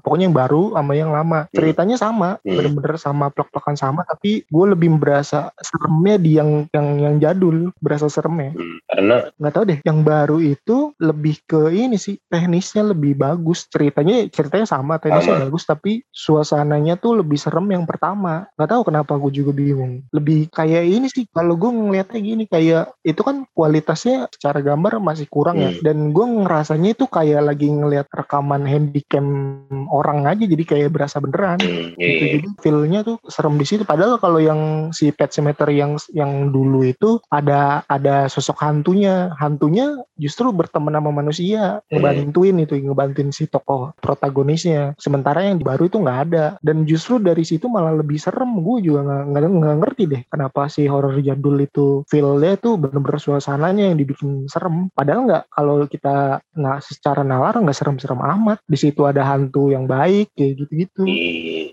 [0.00, 1.40] pokoknya yang baru sama yang lama.
[1.50, 2.56] Ceritanya sama, Hmm.
[2.56, 8.06] bener-bener sama plek-plekan sama tapi gue lebih berasa seremnya di yang yang yang jadul, berasa
[8.06, 13.14] seremnya Hmm, karena nggak tahu deh yang baru itu lebih ke ini sih teknisnya lebih
[13.14, 15.44] bagus ceritanya ceritanya sama teknisnya Sama.
[15.46, 20.50] bagus tapi suasananya tuh lebih serem yang pertama nggak tahu kenapa gue juga bingung lebih
[20.50, 25.56] kayak ini sih kalau gue ngeliatnya gini kayak itu kan kualitasnya secara gambar masih kurang
[25.56, 25.82] ya Hmm.
[25.82, 29.26] dan gue ngerasanya itu kayak lagi ngeliat rekaman handycam
[29.70, 32.24] orang aja jadi kayak berasa beneran hmm, iya, gitu.
[32.24, 32.32] iya.
[32.40, 33.82] Jadi feel-nya tuh serem di situ.
[33.86, 39.30] Padahal kalau yang si Pet Cemetery yang yang dulu itu ada ada sosok hantunya.
[39.38, 42.02] Hantunya justru berteman sama manusia, Hmm.
[42.02, 44.98] ngebantuin itu, ngebantuin si tokoh protagonisnya.
[44.98, 46.44] Sementara yang baru itu nggak ada.
[46.60, 48.58] Dan justru dari situ malah lebih serem.
[48.60, 53.20] Gue juga nggak nggak nggak ngerti deh kenapa si horror jadul itu feel-nya tuh bener-bener
[53.22, 54.90] suasananya yang dibikin serem.
[54.92, 58.58] Padahal nggak kalau kita nggak secara nalar nggak serem-serem amat.
[58.66, 61.04] Di situ ada hantu yang baik kayak gitu-gitu.
[61.04, 61.28] Iya,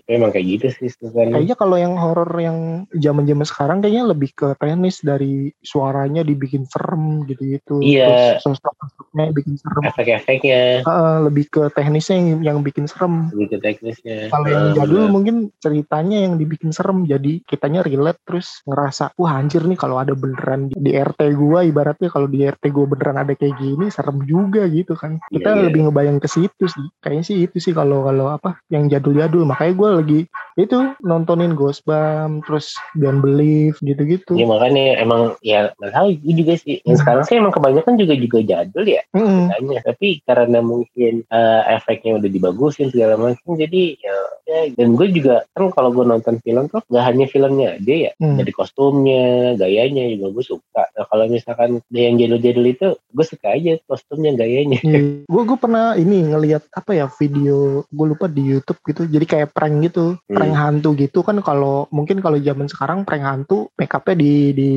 [0.08, 1.36] memang kayak gitu sih sebenarnya.
[1.36, 2.58] Kayaknya kalau yang horor yang
[2.96, 7.84] zaman-zaman sekarang kayaknya lebih ke teknis dari suaranya dibikin serem gitu-gitu.
[7.84, 8.08] Iya.
[8.40, 9.82] Terus sosok-sosoknya bikin serem.
[9.84, 13.28] efek-efeknya Heeh, lebih ke teknisnya yang, yang bikin serem.
[13.36, 18.64] lebih ke teknisnya Kalau yang jadul mungkin ceritanya yang dibikin serem jadi kitanya relate terus
[18.64, 22.72] ngerasa wah anjir nih kalau ada beneran di, di RT gua ibaratnya kalau di RT
[22.72, 25.20] gua beneran ada kayak gini serem juga gitu kan.
[25.28, 25.64] Kita Iya, iya.
[25.68, 26.86] lebih ngebayang ke situ sih.
[27.04, 30.20] Kayaknya sih itu sih kalau kalau apa yang jadul-jadul makanya gua lagi
[30.54, 34.34] itu nontonin Ghostbump terus Beyond Belief gitu-gitu.
[34.34, 36.82] Ya makanya emang ya nggak tahu gue juga sih.
[36.82, 37.02] Yang Hmm.
[37.02, 39.78] sekarang sih emang kebanyakan juga juga jadul ya katanya.
[39.84, 45.46] Tapi karena mungkin eh, efeknya udah dibagusin segala macam jadi ya, ya dan gue juga
[45.52, 48.34] kan kalau gue nonton film tuh nggak hanya filmnya aja ya Hmm.
[48.34, 53.78] dari kostumnya gayanya juga gue suka nah kalau misalkan yang jadul-jadul itu gue suka aja
[53.84, 54.80] kostumnya gayanya
[55.28, 55.60] Gue gue Iya.
[55.60, 59.02] pernah ini ngelihat apa ya video gue lupa di YouTube gitu.
[59.04, 59.87] Jadi kayak prank gitu,
[60.24, 64.70] prank hantu gitu kan kalau mungkin kalau zaman sekarang prank hantu make upnya di di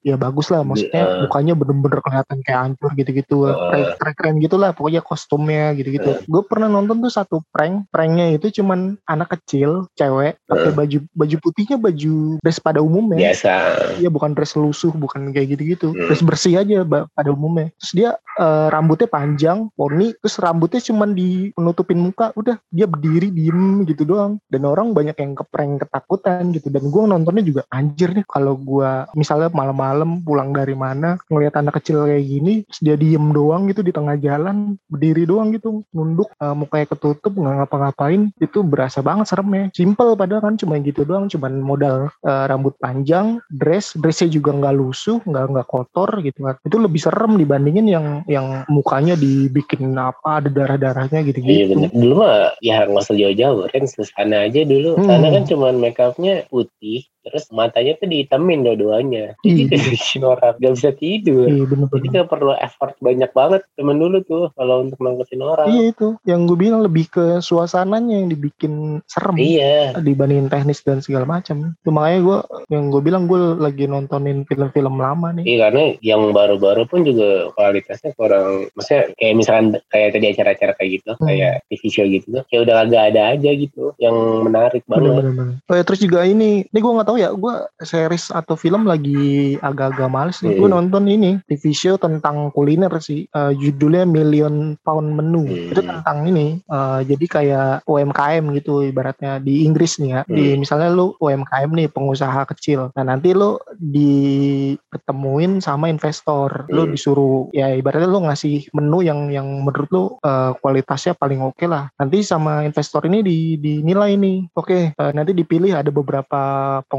[0.00, 1.20] ya bagus lah maksudnya Di, eh.
[1.24, 3.36] mukanya bener-bener kelihatan kayak hancur gitu-gitu.
[3.46, 3.54] Eh.
[3.54, 6.24] Prank- Keren-keren gitu lah pokoknya kostumnya gitu-gitu.
[6.24, 10.74] Gue pernah nonton tuh satu prank, pranknya itu cuman anak kecil, cewek pakai Eh.
[10.74, 13.30] baju baju putihnya baju dress pada umumnya.
[13.30, 13.52] biasa
[14.00, 15.92] Iya bukan dress lusuh, bukan kayak gitu-gitu.
[15.92, 16.08] Hmm.
[16.08, 17.68] Dress bersih aja pada umumnya.
[17.76, 18.10] Terus dia
[18.40, 24.08] eh, rambutnya panjang, poni, terus rambutnya cuman di penutupin muka, udah dia berdiri diem gitu
[24.08, 24.39] doang.
[24.48, 26.72] Dan orang banyak yang keprank ketakutan gitu.
[26.72, 31.82] Dan gue nontonnya juga anjir nih kalau gue misalnya malam-malam pulang dari mana ngelihat anak
[31.82, 36.30] kecil kayak gini, terus dia diem doang gitu di tengah jalan, berdiri doang gitu, nunduk,
[36.40, 39.68] eh, mukanya ketutup nggak ngapa-ngapain, itu berasa banget seremnya.
[39.74, 44.74] Simple padahal kan cuma gitu doang, cuman modal eh, rambut panjang, dress, dressnya juga nggak
[44.76, 46.56] lusuh, nggak nggak kotor gitu kan.
[46.64, 51.72] Itu lebih serem dibandingin yang yang mukanya dibikin apa ada darah-darahnya Iya gitu-gitu.
[51.76, 51.90] bener.
[51.92, 53.84] Dulu mah ya nggak usah jauh-jauh kan
[54.20, 55.00] sana aja dulu.
[55.00, 55.08] Hmm.
[55.08, 59.76] Sana kan cuman make upnya putih, terus matanya tuh dihitamin dua-duanya jadi Iya.
[59.90, 62.10] bikin orang gak bisa tidur Iya jadi bener-bener.
[62.14, 66.44] gak perlu effort banyak banget temen dulu tuh kalau untuk nangketin orang Iya itu yang
[66.44, 68.72] gue bilang lebih ke suasananya yang dibikin
[69.04, 71.76] serem iya dibandingin teknis dan segala macam.
[71.76, 75.44] Itu makanya gue yang gue bilang gue lagi nontonin film-film lama nih.
[75.46, 80.90] Iya karena yang baru-baru pun juga kualitasnya kurang maksudnya kayak misalkan kayak tadi acara-acara kayak
[80.94, 81.26] gitu Hmm.
[81.26, 85.58] kayak TV show gitu kayak udah agak ada aja gitu yang menarik banget Bener-bener.
[85.62, 89.58] Oh ya, terus juga ini, ini gue nggak tahu ya, gue series atau film lagi
[89.58, 90.54] agak-agak males nih.
[90.54, 90.78] Gue Hmm.
[90.78, 95.42] nonton ini TV show tentang kuliner sih, Eh, judulnya Million Pound Menu.
[95.44, 95.70] Hmm.
[95.74, 100.20] Itu tentang ini, eh, jadi kayak UMKM gitu ibaratnya di Inggris nih ya.
[100.24, 102.94] Di misalnya lu UMKM nih pengusaha kecil.
[102.94, 106.92] Nah nanti lu diketemuin sama investor, lu Hmm.
[106.94, 111.90] disuruh ya ibaratnya lu ngasih menu yang yang menurut lu eh, kualitasnya paling oke lah.
[111.96, 116.40] Nanti sama investor ini di, dinilai nih, oke eh, nanti dipilih ada beberapa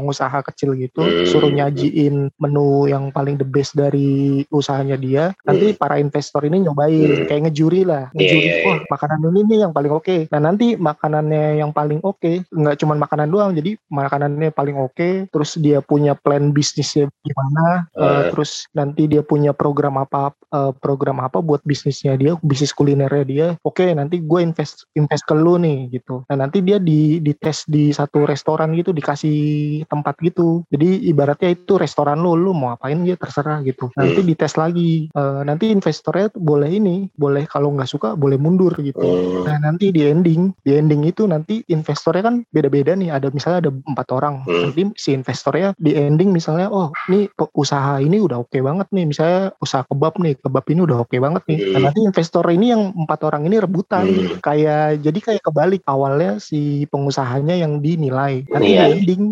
[0.02, 1.22] pengusaha kecil gitu, Hmm.
[1.30, 5.30] suruh nyajiin menu yang paling the best dari usahanya dia.
[5.46, 7.26] Nanti para investor ini nyobain Hmm.
[7.30, 8.66] kayak ngejuri lah, Iya, ngejuri iya, iya.
[8.66, 10.16] wah makanan ini nih yang paling oke.
[10.34, 15.54] Nah nanti makanannya yang paling oke, nggak cuma makanan doang, jadi makanannya paling oke, terus
[15.54, 18.22] dia punya plan bisnisnya gimana, eh, Eh.
[18.34, 23.46] terus nanti dia punya program apa eh, program apa buat bisnisnya dia, bisnis kulinernya dia.
[23.64, 26.24] Oke, nanti gue invest invest ke lu nih gitu.
[26.28, 30.64] Nah nanti dia di dites di satu restoran gitu, dikasih tempat gitu.
[30.72, 33.92] Jadi ibaratnya itu restoran lu, lu mau apain dia terserah gitu.
[33.92, 34.28] Nanti Hmm.
[34.32, 35.12] dites lagi.
[35.12, 39.04] Eh, nanti investornya boleh ini, boleh kalau nggak suka boleh mundur gitu.
[39.04, 39.44] Hmm.
[39.44, 43.12] Nah nanti di ending, di ending itu nanti investornya kan beda-beda nih.
[43.12, 44.34] Ada misalnya ada empat orang.
[44.48, 44.72] Hmm.
[44.72, 49.04] Nanti si investornya di ending misalnya, oh ini usaha ini udah oke banget nih.
[49.04, 51.58] Misalnya usaha kebab nih, kebab ini udah oke banget nih.
[51.76, 54.06] Nah nanti investor ini yang empat orang ini rebutan.
[54.40, 55.82] Kayak jadi kayak kebalik.
[55.82, 58.46] Awalnya si pengusahanya yang dinilai.
[58.48, 58.86] Nanti Iya.
[58.86, 59.22] di ending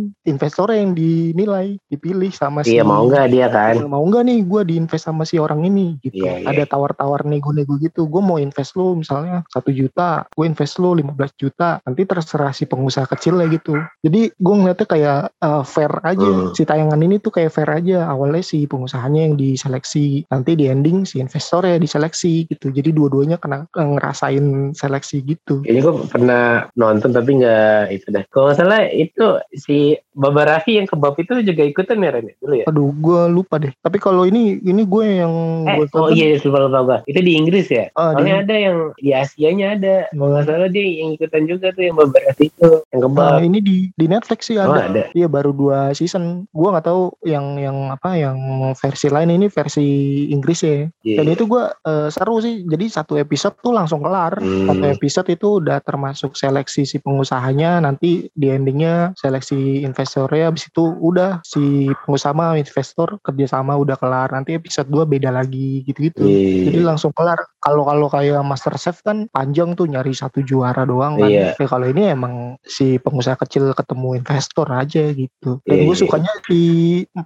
[0.51, 3.79] investornya yang dinilai, dipilih sama si iya mau nggak dia kan?
[3.87, 6.27] mau nggak nih gue diinvest sama si orang ini gitu.
[6.27, 6.47] Iya, iya.
[6.51, 11.15] ada tawar-tawar nego-nego gitu gue mau invest lu misalnya satu juta gue invest lu 15
[11.39, 13.79] juta nanti terserah si pengusaha kecil lah gitu.
[14.03, 16.19] Jadi gue ngeliatnya kayak uh, fair aja.
[16.21, 16.51] Hmm.
[16.51, 18.11] si tayangan ini tuh kayak fair aja.
[18.11, 22.75] Awalnya si pengusahanya yang diseleksi nanti di ending si investor ya diseleksi gitu.
[22.75, 25.63] Jadi dua-duanya kena ngerasain seleksi gitu.
[25.63, 30.73] Ini gue pernah nonton tapi nggak itu dah kalau nggak salah itu si Baba Raffi
[30.79, 34.25] yang kebab itu juga ikutan ya Ren dulu ya aduh gue lupa deh tapi kalau
[34.25, 35.33] ini ini gue yang
[35.67, 38.55] eh gue oh iya lupa lupa lupa itu di Inggris ya Ah, di- soalnya ada
[38.57, 42.71] yang di Asianya ada kalau nggak salah dia yang ikutan juga tuh yang Raffi itu
[42.93, 44.87] yang Nah, kebab ini di di Netflix sih oh ada.
[44.87, 46.47] ada Iya baru dua season.
[46.53, 48.37] Gua nggak tahu yang yang apa yang
[48.77, 49.87] versi lain ini versi
[50.29, 50.87] Inggris ya.
[51.03, 51.17] Iya.
[51.21, 52.63] Dan itu gua eh, seru sih.
[52.63, 54.39] Jadi satu episode tuh langsung kelar.
[54.39, 54.69] Hmm.
[54.69, 57.81] Satu episode itu udah termasuk seleksi si pengusahanya.
[57.81, 59.83] Nanti di endingnya seleksi
[60.31, 60.51] investornya.
[60.51, 64.31] Habis itu udah si pengusaha sama investor kerjasama udah kelar.
[64.31, 66.23] Nanti episode 2 beda lagi gitu-gitu.
[66.23, 66.71] Iya.
[66.71, 67.43] Jadi langsung kelar.
[67.59, 71.27] Kalau kalau kayak Master Chef kan panjang tuh nyari satu juara doang kan.
[71.27, 71.59] Iya.
[71.59, 75.59] Ya, kalau ini emang si pengusaha kecil ketemu investor aja gitu.
[75.67, 76.03] Dan Iya, gue iya.
[76.07, 76.65] sukanya di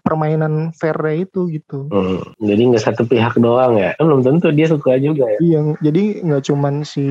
[0.00, 1.90] permainan fair itu gitu.
[1.90, 6.02] Hmm, jadi nggak satu pihak doang ya belum tentu dia suka juga ya Yang jadi
[6.22, 7.06] nggak cuman si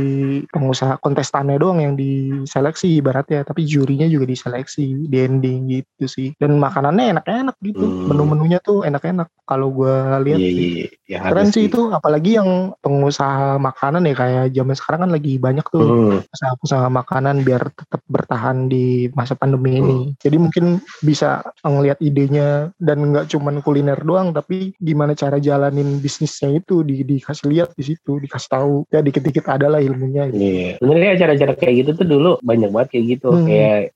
[0.50, 6.36] pengusaha kontestannya doang yang diseleksi ibaratnya, tapi jurinya juga diseleksi di ending gitu sih.
[6.36, 7.86] Dan makanannya enak-enak gitu.
[7.86, 8.12] Hmm.
[8.12, 9.32] Menu-menunya tuh enak-enak.
[9.44, 9.94] Kalau gue
[10.24, 10.72] lihat iya sih.
[10.72, 15.34] iya ya Keren sih itu, apalagi yang pengusaha makanan ya kayak zaman sekarang kan lagi
[15.38, 19.98] banyak tuh Hmm, usaha-usaha makanan biar tetap bertahan di masa pandemi ini.
[20.10, 20.14] Hmm.
[20.18, 20.66] Jadi mungkin
[21.04, 27.04] bisa ngelihat idenya dan nggak cuman kuliner doang, tapi gimana cara jalanin bisnisnya itu di,
[27.04, 28.76] dikasih lihat di situ, dikasih tahu.
[28.90, 30.32] Ya dikit-dikit ada lah ilmunya.
[30.32, 30.40] Gitu.
[30.40, 33.30] Iya, sebenarnya acara-acara kayak gitu tuh dulu banyak banget kayak gitu.
[33.30, 33.46] Hmm.
[33.46, 33.94] Kayak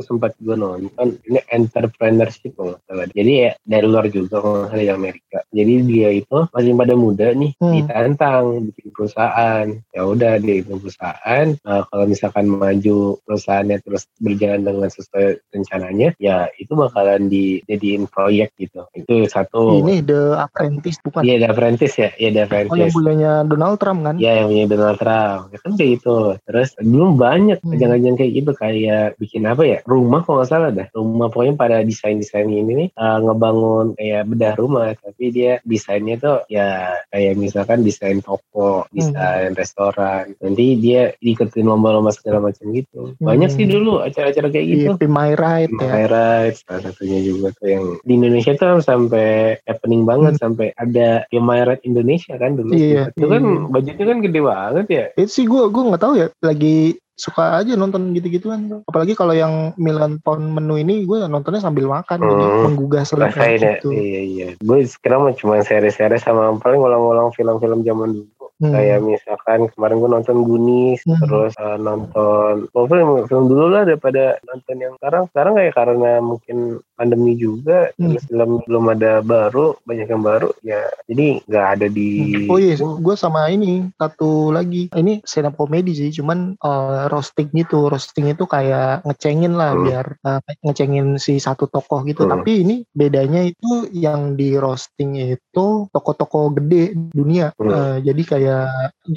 [0.00, 3.06] sempat gue nonton ini entrepreneurship kalau salah.
[3.10, 5.44] Jadi ya dari luar juga kalau dari Amerika.
[5.50, 7.72] Jadi dia itu masih pada muda nih Hmm.
[7.76, 9.66] ditantang bikin perusahaan.
[9.92, 11.46] Ya udah dia bikin perusahaan.
[11.60, 18.54] Nah, kalau misalkan maju perusahaannya terus berjalan dengan sesuai rencananya, ya itu bakalan dijadiin proyek
[18.56, 18.86] gitu.
[18.92, 19.84] Itu satu.
[19.84, 21.22] Ini The Apprentice bukan?
[21.22, 22.10] Iya, The Apprentice ya.
[22.16, 22.94] Iya, The Oh yang Apprentice.
[22.94, 24.14] punyanya Donald Trump kan?
[24.16, 27.72] Ya yang punya Donald Trump ya kan kayak gitu terus belum banyak Hmm.
[27.74, 31.76] ajang-ajang kayak gitu kayak bikin apa ya rumah kalau nggak salah dah rumah pokoknya pada
[31.80, 37.80] desain-desain ini nih uh, ngebangun kayak bedah rumah tapi dia desainnya tuh ya kayak misalkan
[37.80, 43.56] desain toko desain restoran nanti dia ikutin lomba-lomba segala macam gitu banyak Hmm.
[43.56, 45.84] sih dulu acara-acara kayak gitu Be My Right ya.
[45.86, 51.28] My Rights salah satunya juga tuh yang di Indonesia tuh sampai happening banget sampai ada
[51.28, 52.80] Be My Right Indonesia kan dulu Hmm.
[52.80, 53.60] Iya, itu kan iya.
[53.68, 57.78] budgetnya kan gede banget ya Itu sih gue gue nggak tahu ya lagi suka aja
[57.78, 62.28] nonton gitu-gituan apalagi kalau yang Milan Pound menu ini gue nontonnya sambil makan hmm.
[62.30, 63.78] jadi menggugah selera ya.
[63.78, 63.94] gitu.
[63.94, 68.70] iya iya gue sekarang cuma seri-seri sama paling ngulang-ngulang film-film zaman dulu Hmm.
[68.70, 71.18] Kayak misalkan kemarin gue nonton Gunis, hmm.
[71.26, 75.26] terus uh, nonton oh, film film dulu lah daripada nonton yang sekarang.
[75.34, 78.30] Sekarang kayak karena mungkin pandemi juga, hmm.
[78.30, 82.08] film belum ada baru, banyak yang baru, ya jadi nggak ada di.
[82.46, 82.50] Hmm.
[82.50, 84.88] Oh iya, gue sama ini satu lagi.
[84.94, 89.82] Ini stand up komedi sih, cuman uh, roasting gitu, roasting itu kayak ngecengin lah hmm.
[89.84, 92.24] biar uh, ngecengin si satu tokoh gitu.
[92.24, 92.38] Hmm.
[92.38, 97.50] Tapi ini bedanya itu yang di roasting itu toko-toko gede dunia.
[97.58, 97.68] Hmm.
[97.68, 98.66] Uh, jadi kayak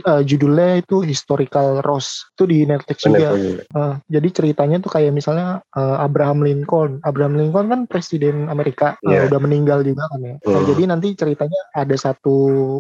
[0.04, 3.30] uh, judulnya itu historical rose itu di Netflix juga.
[3.76, 7.00] Uh, jadi ceritanya tuh kayak misalnya uh, Abraham Lincoln.
[7.06, 9.26] Abraham Lincoln kan presiden Amerika yeah.
[9.26, 10.36] uh, udah meninggal juga kan ya.
[10.44, 10.52] Uh.
[10.58, 12.36] Nah, jadi nanti ceritanya ada satu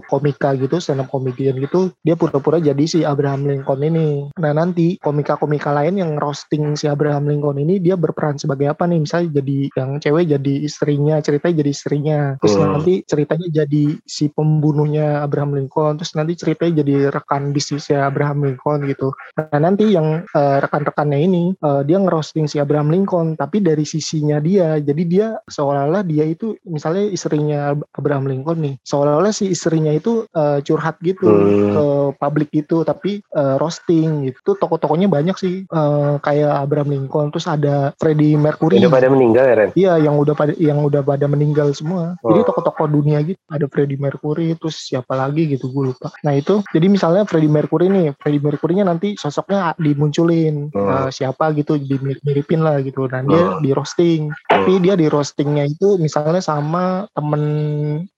[0.08, 4.32] komika gitu, stand up comedian gitu, dia pura-pura jadi si Abraham Lincoln ini.
[4.40, 9.04] Nah nanti komika-komika lain yang roasting si Abraham Lincoln ini dia berperan sebagai apa nih?
[9.04, 12.20] Misalnya jadi yang cewek jadi istrinya, ceritanya jadi istrinya.
[12.42, 12.72] Terus uh.
[12.78, 16.00] nanti ceritanya jadi si pembunuhnya Abraham Lincoln.
[16.00, 19.12] Terus nanti ceritanya jadi rekan bisnisnya Abraham Lincoln gitu.
[19.38, 24.38] Nah nanti yang uh, rekan-rekannya ini uh, dia ngerosting si Abraham Lincoln tapi dari sisinya
[24.42, 24.77] dia.
[24.84, 28.76] Jadi dia seolah-olah dia itu misalnya istrinya Abraham Lincoln nih.
[28.84, 31.74] Seolah-olah si istrinya itu uh, curhat gitu hmm.
[31.74, 31.86] ke
[32.18, 34.56] publik gitu tapi uh, roasting gitu.
[34.58, 38.80] Toko-tokonya banyak sih uh, kayak Abraham Lincoln terus ada Freddie Mercury.
[38.82, 39.70] Udah pada meninggal ya Ren?
[39.74, 42.16] Iya yang udah pada yang udah pada meninggal semua.
[42.22, 42.32] Oh.
[42.34, 46.14] Jadi toko-toko dunia gitu ada Freddie Mercury terus siapa lagi gitu gue lupa.
[46.24, 50.78] Nah itu jadi misalnya Freddie Mercury nih, Freddie Mercury-nya nanti sosoknya dimunculin hmm.
[50.78, 53.08] uh, siapa gitu dimirip-miripin lah gitu.
[53.08, 53.62] Dan dia hmm.
[53.64, 54.22] di roasting.
[54.30, 54.67] Hmm.
[54.68, 57.44] Tapi dia di roastingnya itu misalnya sama temen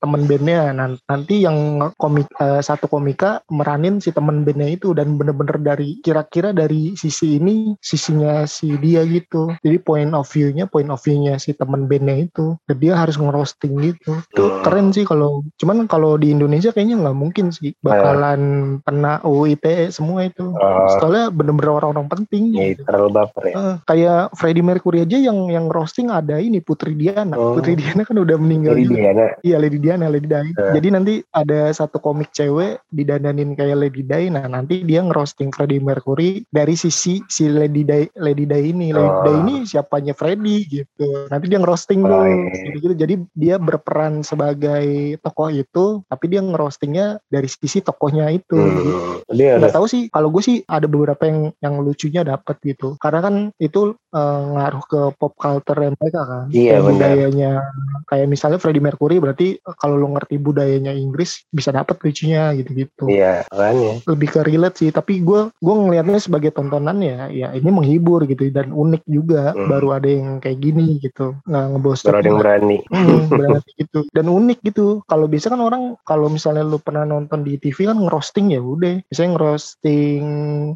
[0.02, 0.74] temen bandnya.
[1.06, 6.50] Nanti yang komik uh, satu komika meranin si temen bandnya itu dan bener-bener dari kira-kira
[6.50, 9.54] dari sisi ini sisinya si dia gitu.
[9.62, 12.58] Jadi point of view-nya point of view-nya si temen bandnya itu.
[12.66, 14.18] Dan dia harus ngerosting gitu.
[14.34, 19.94] Itu keren sih kalau cuman kalau di Indonesia kayaknya nggak mungkin sih bakalan kena UITE
[19.94, 20.50] semua itu.
[20.58, 22.58] Uh, Soalnya bener-bener orang-orang penting.
[22.58, 22.90] Ya, gitu.
[22.90, 23.54] terlalu baper ya.
[23.54, 27.36] Uh, kayak Freddie Mercury aja yang yang roasting ada ini Putri Diana.
[27.36, 27.56] Oh.
[27.60, 29.00] Putri Diana kan udah meninggal Lady juga.
[29.00, 29.26] Diana.
[29.44, 30.50] Iya Lady Diana, Lady Di.
[30.56, 30.74] Uh.
[30.74, 34.32] Jadi nanti ada satu komik cewek didandanin kayak Lady Di.
[34.32, 38.90] Nah nanti dia ngerosting Freddie Mercury dari sisi si Lady Di, Lady Di ini.
[38.96, 39.20] Lady.
[39.28, 41.28] Di ini siapanya Freddie gitu.
[41.28, 42.72] Nanti dia ngerosting oh, iya.
[42.72, 42.96] gitu-gitu.
[42.96, 48.58] Jadi dia berperan sebagai tokoh itu, tapi dia ngerostingnya dari sisi tokohnya itu.
[48.58, 49.22] Hmm.
[49.30, 50.08] Dia nggak tahu sih.
[50.10, 52.96] Kalau gue sih ada beberapa yang yang lucunya dapat gitu.
[52.98, 56.46] Karena kan itu uh, ngaruh ke pop culture mereka kan.
[56.54, 57.66] Iya Budayanya
[58.06, 63.10] kayak misalnya Freddie Mercury berarti kalau lo ngerti budayanya Inggris bisa dapat lucunya gitu-gitu.
[63.10, 63.92] Iya makanya.
[64.06, 64.90] Lebih ke relate sih.
[64.94, 69.58] Tapi gue gue ngelihatnya sebagai tontonan ya, ya ini menghibur gitu dan unik juga.
[69.58, 69.68] Hmm.
[69.70, 71.34] Baru ada yang kayak gini gitu.
[71.50, 72.08] Nggak ngebosan.
[72.14, 72.80] Baru ada yang berani.
[73.00, 74.04] Hmm, berani gitu.
[74.12, 75.02] Dan unik gitu.
[75.08, 79.00] Kalau biasa kan orang kalau misalnya lu pernah nonton di TV kan ngerosting ya udah
[79.08, 80.24] misalnya ngerosting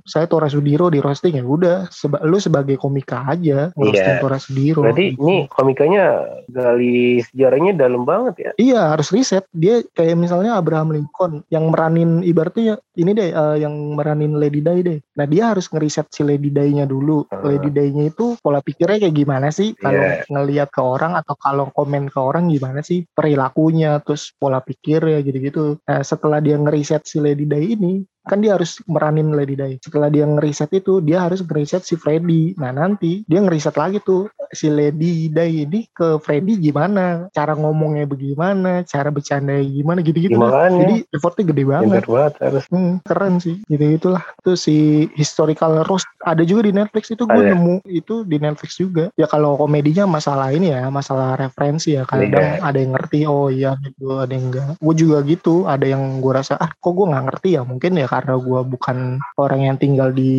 [0.08, 4.24] saya Tora Sudiro di roasting ya udah seba, lu sebagai komika aja ngerosting yeah.
[4.24, 5.43] Tora Sudiro berarti gitu.
[5.50, 8.52] Komikanya gali sejarahnya dalam banget ya.
[8.60, 9.48] Iya harus riset.
[9.52, 14.82] Dia kayak misalnya Abraham Lincoln yang meranin ibaratnya ini deh uh, yang meranin Lady Di
[14.82, 17.44] deh nah dia harus ngeriset si Lady Di-nya dulu uh.
[17.46, 20.26] Lady Di-nya itu pola pikirnya kayak gimana sih kalau yeah.
[20.30, 25.20] ngelihat ke orang atau kalau komen ke orang gimana sih perilakunya terus pola pikir ya
[25.22, 29.76] gitu-gitu nah setelah dia ngeriset si Lady Di ini kan dia harus meranin Lady Di.
[29.84, 32.56] Setelah dia ngeriset itu, dia harus ngeriset si Freddy.
[32.56, 38.08] Nah nanti dia ngeriset lagi tuh si Lady Di ini ke Freddy gimana, cara ngomongnya
[38.08, 40.40] bagaimana, cara bercanda gimana gitu-gitu.
[40.40, 42.04] Jadi effortnya gede banget.
[42.08, 42.64] banget harus.
[42.72, 43.60] Hmm, keren sih.
[43.68, 44.24] Gitu itulah.
[44.40, 49.12] Tuh si historical roast ada juga di Netflix itu gue nemu itu di Netflix juga.
[49.20, 52.08] Ya kalau komedinya masalah ini ya, masalah referensi ya.
[52.08, 52.64] Kadang yeah.
[52.64, 54.80] ada yang ngerti, oh iya gitu, ada yang enggak.
[54.80, 55.68] Gue juga gitu.
[55.68, 58.98] Ada yang gue rasa ah kok gue nggak ngerti ya mungkin ya karena gue bukan
[59.36, 60.34] orang yang tinggal di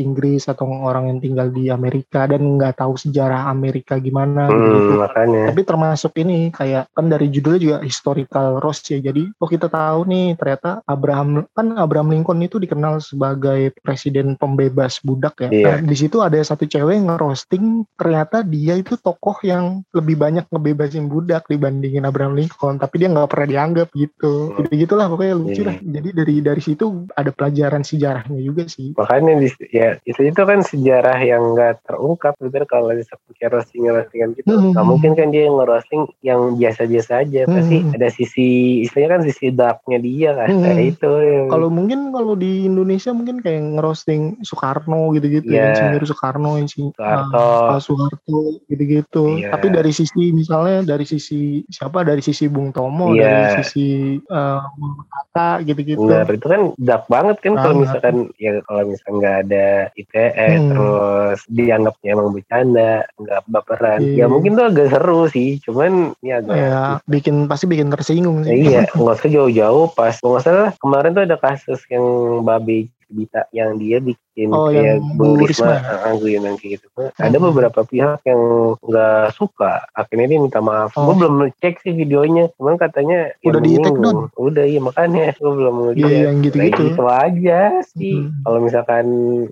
[0.00, 4.92] Inggris atau orang yang tinggal di Amerika dan nggak tahu sejarah Amerika gimana hmm, gitu.
[5.00, 5.42] Makanya.
[5.52, 9.00] Tapi termasuk ini kayak kan dari judulnya juga historical roast ya.
[9.00, 15.02] Jadi kok kita tahu nih ternyata Abraham kan Abraham Lincoln itu dikenal sebagai presiden pembebas
[15.02, 15.48] budak ya.
[15.50, 15.66] Iya.
[15.66, 21.06] Nah, di situ ada satu cewek ngerosting ternyata dia itu tokoh yang lebih banyak ngebebasin
[21.06, 24.54] budak dibandingin Abraham Lincoln tapi dia nggak pernah dianggap gitu.
[24.54, 24.66] Hmm.
[24.66, 25.68] Gitu gitulah pokoknya lucu iya.
[25.72, 25.76] lah.
[25.80, 30.60] Jadi dari dari situ ada pelajaran sejarahnya juga sih makanya di, ya itu itu kan
[30.62, 34.72] sejarah yang nggak terungkap gitu kalau seperti roasting roastingan gitu hmm.
[34.76, 37.94] nggak mungkin kan dia ngerosting yang biasa-biasa aja pasti hmm.
[37.96, 38.48] ada sisi
[38.84, 40.62] istilahnya kan sisi darknya dia kan hmm.
[40.62, 41.12] kayak itu
[41.48, 43.60] kalau mungkin kalau di Indonesia mungkin kayak
[44.00, 45.76] ngerosting Soekarno gitu-gitu yeah.
[45.76, 48.40] ya Insinyur Soekarno Insinyur Soeharto uh, Soeharto
[48.72, 49.52] gitu-gitu yeah.
[49.52, 53.52] tapi dari sisi misalnya dari sisi siapa dari sisi Bung Tomo yeah.
[53.52, 53.88] dari sisi
[54.32, 54.64] uh,
[55.10, 59.66] Kata gitu-gitu Benar, itu kan dark banget kan kalau misalkan ya kalau misalkan nggak ada
[59.94, 60.68] ITE hmm.
[60.72, 64.24] terus dianggapnya emang bercanda nggak baperan yeah.
[64.24, 68.64] ya mungkin tuh agak seru sih cuman ya agak ya, bikin pasti bikin tersinggung sih
[68.64, 72.04] iya nggak usah jauh-jauh pas nggak salah kemarin tuh ada kasus yang
[72.42, 76.24] babi Bita yang dia bikin oh, kayak Bu Risma, Risma.
[76.24, 76.86] yang kayak gitu.
[76.96, 77.12] Hmm.
[77.20, 78.42] Ada beberapa pihak yang
[78.80, 80.96] nggak suka, akhirnya dia minta maaf.
[80.96, 81.12] Oh.
[81.12, 84.28] Gue belum cek sih videonya, cuman katanya udah di take down.
[84.36, 86.08] Udah iya makanya gue belum ngeliat.
[86.08, 86.82] Iya yang gitu-gitu.
[86.96, 87.60] Itu aja
[87.92, 88.16] sih.
[88.24, 88.40] Hmm.
[88.46, 89.06] Kalau misalkan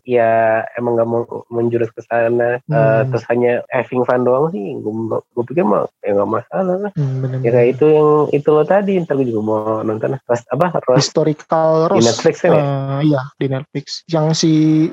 [0.08, 1.22] ya emang nggak mau
[1.52, 2.72] menjurus ke sana, hmm.
[2.72, 6.90] uh, terus hanya having fun doang sih, gue pikir mah ya nggak masalah.
[6.96, 7.46] Hmm, bener -bener.
[7.46, 10.16] Ya kayak itu yang itu lo tadi, ntar gue juga mau nonton.
[10.24, 10.78] Pas apa?
[10.86, 11.08] Rose.
[11.08, 12.00] Historical Rose.
[12.00, 12.62] Di Netflix kan ya?
[12.62, 13.84] Uh, iya di Netflix.
[14.08, 14.52] Yang si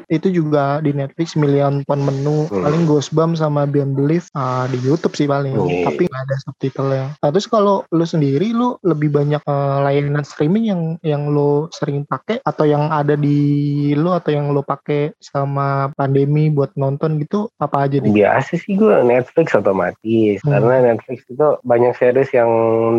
[0.09, 2.49] itu juga di Netflix milion pon menu.
[2.49, 2.65] Hmm.
[2.65, 5.53] Paling Ghostbump sama Beyond Belief uh, di YouTube sih paling.
[5.53, 5.85] Hmm.
[5.85, 7.05] Tapi nggak ada subtitlenya.
[7.21, 12.07] Nah, terus kalau lu sendiri lu lebih banyak uh, layanan streaming yang yang lu sering
[12.07, 17.51] pakai atau yang ada di lu atau yang lu pakai sama pandemi buat nonton gitu
[17.59, 18.11] apa aja nih?
[18.15, 20.49] Biasa sih gue Netflix otomatis hmm.
[20.49, 22.49] karena Netflix itu banyak series yang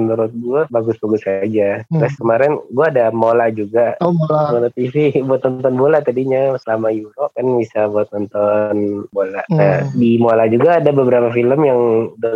[0.04, 1.82] menurut gue bagus-bagus aja.
[1.88, 1.98] Hmm.
[2.02, 3.96] Terus kemarin gue ada Mola juga.
[4.04, 4.52] Oh Mola.
[4.52, 9.42] Mola TV buat nonton bola tadinya selama Euro kan bisa buat nonton bola.
[9.48, 9.58] Hmm.
[9.58, 11.80] Nah, di Mola juga ada beberapa film yang
[12.16, 12.32] udah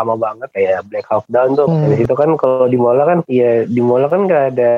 [0.00, 1.68] lama banget kayak Black Hawk Down tuh.
[1.68, 1.92] Hmm.
[1.92, 4.74] Di situ kan kalau di Mola kan ya di Mola kan gak ada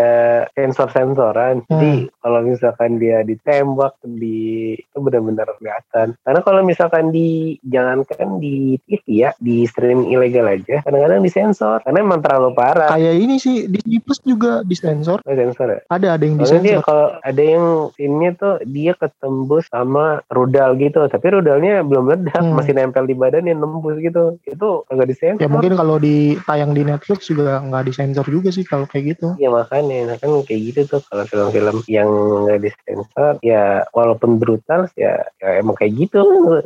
[0.56, 1.66] sensor-sensoran.
[1.66, 1.70] Hmm.
[1.70, 6.16] Jadi kalau misalkan dia ditembak di itu benar-benar kelihatan.
[6.22, 11.98] Karena kalau misalkan di jangankan di TV ya, di streaming ilegal aja, kadang-kadang disensor karena
[12.00, 12.90] emang terlalu parah.
[12.94, 15.22] Kayak ini sih di Plus juga disensor.
[15.24, 15.80] Oh, sensor ya?
[15.90, 16.64] Ada ada yang disensor.
[16.64, 21.04] Dia kalau ada yang scene tuh dia ketembus sama rudal gitu.
[21.06, 22.54] Tapi rudalnya belum meledak hmm.
[22.54, 24.38] masih nempel di badan yang nembus gitu.
[24.46, 25.42] Itu agak disensor.
[25.42, 29.36] Ya mungkin kalau di tayang di Netflix juga nggak disensor juga sih kalau kayak gitu.
[29.40, 30.14] Ya makanya.
[30.14, 32.08] Nah kan kayak gitu tuh kalau film-film yang
[32.48, 36.22] nggak disensor ya walaupun brutal ya, ya emang kayak gitu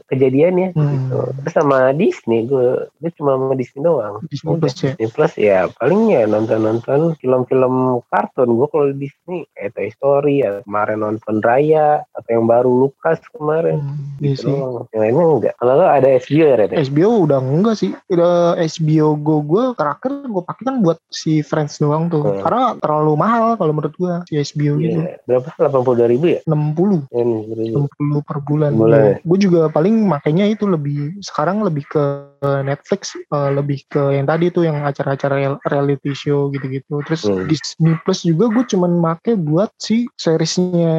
[0.09, 0.89] kejadiannya hmm.
[0.95, 1.21] gitu.
[1.45, 4.15] Terus sama Disney gue gue cuma sama Disney doang.
[4.29, 4.93] Disney Plus ya?
[4.95, 8.49] Disney Plus ya paling ya nonton-nonton film-film kartun.
[8.57, 13.79] Gue kalau Disney kayak Toy Story ya kemarin nonton Raya atau yang baru Lukas kemarin
[13.79, 14.51] hmm, iya gitu
[14.91, 16.71] yang lainnya enggak kalau lo ada HBO ya Red?
[16.75, 21.79] HBO udah enggak sih udah HBO Go gue terakhir gue pakai kan buat si Friends
[21.79, 22.43] doang tuh hmm.
[22.43, 24.85] karena terlalu mahal kalau menurut gue si HBO yeah.
[24.85, 25.01] gitu
[25.31, 25.49] berapa?
[25.71, 26.41] 82 ribu ya?
[26.45, 29.15] 60 ya, 60 per bulan, bulan ya.
[29.23, 32.03] gue juga paling makainya itu lebih sekarang lebih ke
[32.43, 37.47] Netflix uh, lebih ke yang tadi tuh yang acara-acara reality show gitu-gitu terus hmm.
[37.51, 40.93] Disney Plus juga gue cuman make buat si seriesnya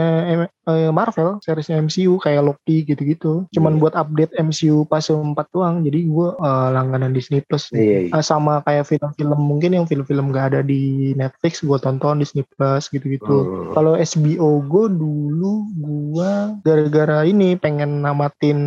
[0.70, 3.50] uh, Marvel, seriesnya MCU kayak Loki gitu-gitu.
[3.50, 3.82] Cuman hmm.
[3.82, 5.82] buat update MCU pas 4 doang.
[5.82, 7.74] Jadi gue uh, langganan Disney Plus.
[7.74, 8.12] Iya, iya.
[8.14, 12.88] Uh, sama kayak film-film mungkin yang film-film gak ada di Netflix gue tonton Disney Plus
[12.94, 13.26] gitu-gitu.
[13.26, 13.74] Hmm.
[13.74, 18.60] Kalau HBO gue dulu gue gara-gara ini pengen namatin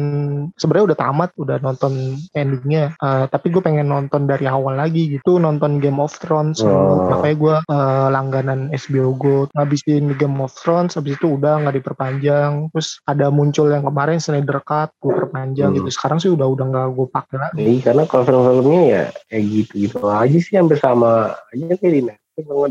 [0.58, 2.18] sebenarnya udah tamat, udah nonton
[2.62, 2.94] endingnya.
[2.98, 6.62] Uh, tapi gue pengen nonton dari awal lagi gitu, nonton Game of Thrones.
[6.62, 7.10] Hmm.
[7.10, 11.92] Makanya gue uh, langganan HBO Go ngabisin Game of Thrones, habis itu udah nggak diper
[11.92, 15.84] perpanjang terus ada muncul yang kemarin Snyder Cut gue perpanjang hmm.
[15.84, 19.44] gitu sekarang sih udah udah nggak gue pakai lagi iya karena kalau film-filmnya ya kayak
[19.46, 22.02] gitu gitu aja sih hampir sama aja kayak di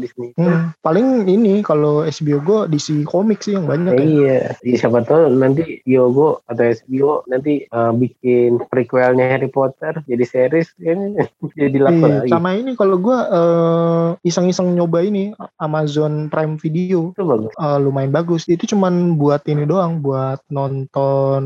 [0.02, 0.34] Disney.
[0.38, 3.93] Hmm, paling ini kalau HBO Go DC komik sih yang banyak.
[4.02, 4.78] Eh, iya, ya.
[4.78, 11.21] siapa tahu nanti Yogo atau HBO nanti uh, bikin prequelnya Harry Potter jadi series ini
[11.60, 12.32] jadi laku iya, lagi.
[12.34, 17.13] Sama ini kalau gue uh, iseng-iseng nyoba ini Amazon Prime Video.
[17.13, 17.54] Itu bagus.
[17.62, 18.50] Uh, lumayan bagus.
[18.50, 21.41] Itu cuman buat ini doang, buat nonton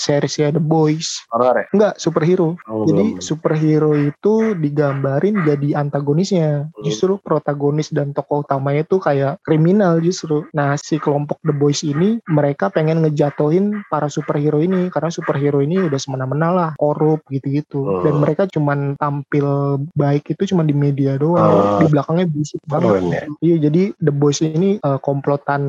[0.00, 1.20] seriesnya The Boys.
[1.28, 1.66] Horror ya?
[1.76, 2.56] Enggak, superhero.
[2.64, 3.22] Oh, jadi belum.
[3.22, 6.72] superhero itu digambarin jadi antagonisnya.
[6.72, 6.82] Hmm.
[6.86, 10.46] Justru protagonis protagonis dan tokoh utamanya tuh kayak kriminal justru.
[10.54, 15.82] Nah si kelompok The Boys ini mereka pengen ngejatuhin para superhero ini karena superhero ini
[15.82, 17.82] udah semena-mena lah korup gitu-gitu.
[17.82, 18.02] Oh.
[18.06, 21.42] Dan mereka cuman tampil baik itu cuma di media doang.
[21.42, 21.78] Oh.
[21.82, 23.02] Di belakangnya busuk banget.
[23.02, 25.62] Oh, iya jadi The Boys ini uh, komplotan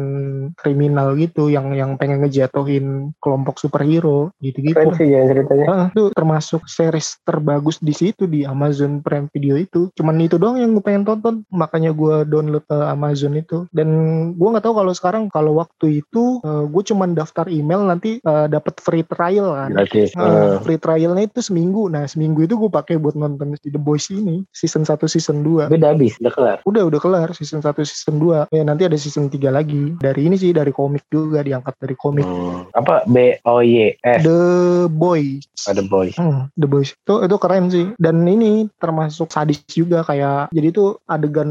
[0.62, 4.78] kriminal gitu yang yang pengen ngejatuhin kelompok superhero gitu-gitu.
[4.78, 5.66] Keren sih ya ceritanya.
[5.66, 9.90] Uh, itu termasuk series terbagus di situ di Amazon Prime Video itu.
[9.98, 13.64] Cuman itu doang yang gue pengen tonton makanya gue download uh, Amazon itu.
[13.72, 13.88] Dan
[14.36, 18.52] gue nggak tahu kalau sekarang kalau waktu itu uh, gue cuman daftar email nanti uh,
[18.52, 19.72] dapat free trial kan.
[19.72, 20.12] Gratis.
[20.20, 21.92] Nah, Uh, free trialnya itu seminggu.
[21.92, 25.70] Nah seminggu itu gue pakai buat nonton si The Boys ini season 1 season 2
[25.70, 26.58] udah habis, udah kelar.
[26.64, 29.96] udah udah kelar season 1 season 2 ya nanti ada season 3 lagi.
[30.00, 32.26] Dari ini sih dari komik juga diangkat dari komik.
[32.26, 32.66] Hmm.
[32.74, 33.06] Apa?
[33.06, 34.24] B O Y S?
[34.24, 34.42] The
[34.88, 35.46] Boys.
[35.68, 36.18] Ada boys.
[36.18, 36.96] Hmm, The Boys.
[36.96, 37.94] Itu itu keren sih.
[38.02, 41.50] Dan ini termasuk sadis juga kayak jadi itu adegan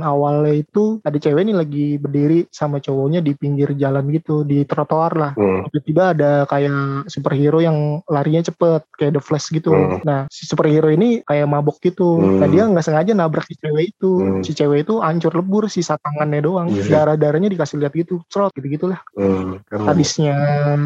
[0.00, 5.12] awalnya itu ada cewek nih lagi berdiri sama cowoknya di pinggir jalan gitu di trotoar
[5.14, 5.66] lah Hmm.
[5.68, 10.00] tiba-tiba ada kayak superhero yang larinya cepet kayak The Flash gitu Hmm.
[10.02, 12.40] nah si superhero ini kayak mabok gitu Hmm.
[12.42, 14.42] nah dia nggak sengaja nabrak si cewek itu Hmm.
[14.42, 17.02] si cewek itu hancur lebur sisa tangannya doang Iya.
[17.04, 19.60] darah darahnya dikasih lihat gitu cerot gitu gitulah Hmm.
[19.70, 20.34] Sadisnya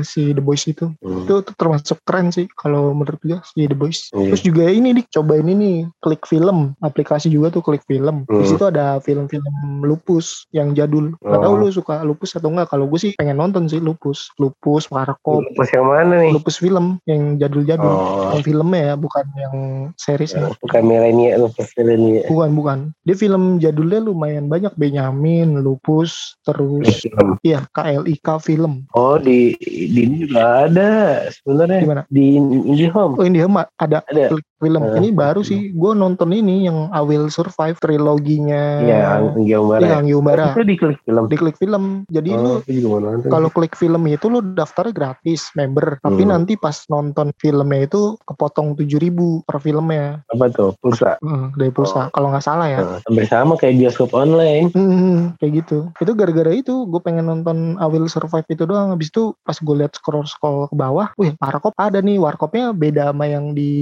[0.02, 1.24] si The Boys itu Hmm.
[1.24, 4.10] itu, itu termasuk keren sih kalau menurut gue si The Boys.
[4.10, 4.34] Iya.
[4.34, 8.24] Terus juga ini nih cobain ini klik film aplikasi juga tuh klik film.
[8.24, 8.48] Di Hmm.
[8.64, 9.44] Situ ada film-film
[9.80, 11.12] lupus yang jadul.
[11.20, 11.60] Gak tau Oh.
[11.60, 12.68] lu suka lupus atau enggak?
[12.68, 16.32] Kalau gue sih pengen nonton sih lupus, lupus, warkop, Lupus yang mana nih?
[16.32, 17.84] lupus film yang jadul-jadul.
[17.84, 19.54] Oh, Yang filmnya ya, bukan yang
[19.94, 20.48] seriesnya.
[20.58, 22.24] bukan milenial, lupus milenial.
[22.26, 22.78] Bukan, bukan.
[23.04, 24.72] Dia film jadulnya lumayan banyak.
[24.74, 27.04] Benyamin, Lupus, terus
[27.40, 28.86] iya KLIK film.
[28.92, 30.90] Oh di di ini juga ada
[31.30, 32.02] sebenarnya Gimana?
[32.08, 33.14] di IndiHome.
[33.16, 34.32] Oh ini Hema ada Ada.
[34.58, 34.80] film.
[34.80, 35.72] Eh, ini baru sih.
[35.72, 38.53] Gue nonton ini yang I Will Survive triloginya.
[38.80, 39.82] Iya, Anggia Umbara.
[39.82, 40.46] Iya, Anggi Umbara.
[40.52, 41.24] Itu di klik film.
[41.26, 41.84] Di klik film.
[42.08, 43.30] Jadi lu Oh, nonton.
[43.30, 45.98] kalau klik film itu lu daftarnya gratis member.
[46.00, 46.30] Tapi Hmm.
[46.30, 50.22] nanti pas nonton filmnya itu kepotong 7000 per filmnya.
[50.26, 51.16] apa tuh pulsa?
[51.20, 52.06] Hmm, dari pulsa.
[52.06, 52.10] Oh.
[52.10, 52.78] Kalau nggak salah ya.
[52.82, 54.68] Nah, hampir sama kayak bioskop online.
[54.74, 55.78] Hmm, kayak gitu.
[55.96, 58.90] Itu gara-gara itu gue pengen nonton I Will Survive itu doang.
[58.90, 62.18] Habis itu pas gue liat scroll-scroll ke bawah, wih Warkop ada nih.
[62.18, 63.72] Warkopnya beda sama yang di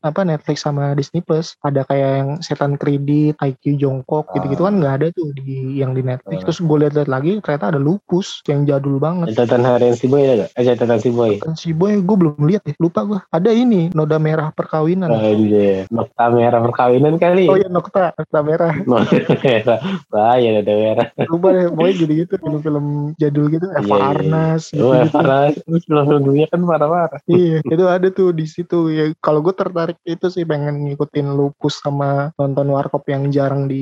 [0.00, 1.54] apa Netflix sama Disney Plus.
[1.60, 6.00] Ada kayak yang Setan Kredit, IQ Jongkok gitu-gitu kan nggak ada tuh di yang di
[6.00, 6.40] Netflix.
[6.40, 6.44] Ah.
[6.48, 9.36] Terus gue liat-liat lagi ternyata ada Lupus yang jadul banget.
[9.36, 10.50] Catatan harian si boy ada gak?
[10.56, 11.32] Eh catatan si boy.
[11.38, 13.20] Kan si boy gue belum lihat deh, lupa gue.
[13.28, 15.12] Ada ini noda merah perkawinan.
[15.12, 15.84] Anjir.
[15.92, 17.44] Nokta merah perkawinan kali.
[17.46, 18.72] Oh iya Nokta, Nokta merah.
[18.88, 19.78] Nokta merah.
[20.08, 21.06] Bahaya ada merah.
[21.28, 22.86] Lupa deh, pokoknya gitu-gitu film-film
[23.20, 23.66] jadul gitu.
[23.68, 24.08] Eva Iya, iya.
[24.08, 25.12] Arnas Oh, gitu-gitu.
[25.12, 25.44] parah.
[25.52, 27.20] Terus film dunia kan parah-parah.
[27.28, 31.82] iya itu ada tuh di situ ya kalau gue tertarik itu sih pengen ngikutin lupus
[31.82, 33.81] sama nonton warkop yang jarang di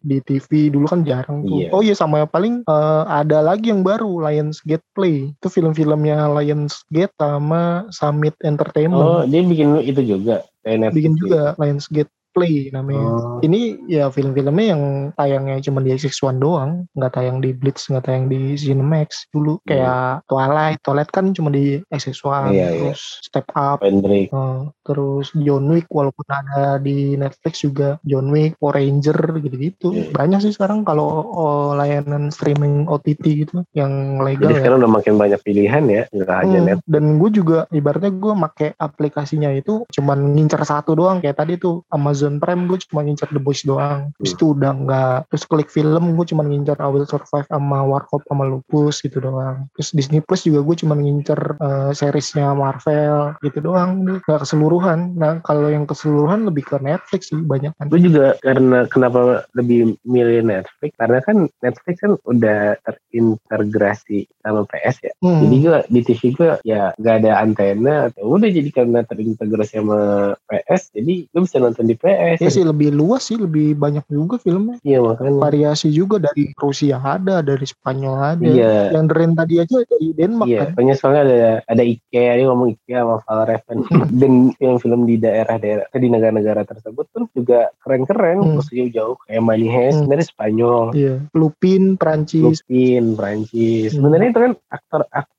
[0.00, 1.68] di TV dulu kan jarang tuh Iya.
[1.72, 7.86] oh iya sama paling eh, ada lagi yang baru Lionsgate Play itu film-filmnya Lionsgate sama
[7.90, 10.44] Summit Oh, Entertainment dia bikin itu juga.
[10.66, 13.40] Kayak Netflix bikin juga Lionsgate Play namanya Oh.
[13.40, 14.82] ini ya film-filmnya yang
[15.16, 20.20] tayangnya cuma di XX1 doang nggak tayang di Blitz nggak tayang di Cinemax dulu kayak
[20.28, 22.68] Twilight Twilight kan cuma di XX1 Iya, iya.
[22.92, 24.28] terus Step Up Pendrick.
[24.30, 29.88] Oh, terus John Wick walaupun ada di Netflix juga John Wick, Power Ranger gitu-gitu.
[29.94, 30.12] Iya.
[30.12, 34.60] Banyak sih sekarang kalau oh, layanan streaming OTT gitu yang legal Jadi ya.
[34.60, 36.02] sekarang udah makin banyak pilihan ya.
[36.12, 36.78] Nggak hanya Hmm, net.
[36.84, 41.86] dan gue juga ibaratnya gue make aplikasinya itu cuman ngincer satu doang kayak tadi tuh
[41.88, 44.36] Amazon Prime gue cuma ngincer The Boys doang terus Hmm.
[44.36, 48.44] itu udah nggak terus klik film gue cuma ngincer I Will Survive sama Warkop sama
[48.44, 54.02] Lupus gitu doang terus Disney Plus juga gue cuma ngincer eh, seriesnya Marvel gitu doang
[54.02, 58.84] nggak keseluruhan nah kalau yang keseluruhan lebih ke Netflix sih banyak kan Gue juga karena
[58.90, 65.12] kenapa lebih milih Netflix karena kan Netflix kan udah terintegrasi sama PS ya.
[65.22, 65.40] Hmm.
[65.46, 67.96] Jadi gue di TV gue ya nggak ada antena.
[68.14, 70.00] Ya udah jadi karena terintegrasi sama
[70.46, 72.15] PS, jadi gue bisa nonton di PS.
[72.36, 75.38] Ya sih lebih luas sih lebih banyak juga filmnya Iya makanya.
[75.38, 78.90] variasi juga dari Rusia ada dari Spanyol ada Iya.
[78.90, 81.36] yang Dren tadi aja dari Denmark Iya, kan soalnya ada
[81.66, 83.78] ada IKEA, dia ngomong IKEA sama Valreven
[84.20, 88.54] dan film-film di daerah-daerah di negara-negara tersebut pun juga keren-keren, Hmm.
[88.56, 90.08] maksudnya jauh kayak Money Heist Hmm.
[90.08, 92.42] dari Spanyol, Iya, Lupin, Prancis.
[92.62, 93.90] Lupin, Prancis.
[93.90, 93.96] Hmm.
[94.00, 95.35] Sebenarnya itu kan aktor-aktor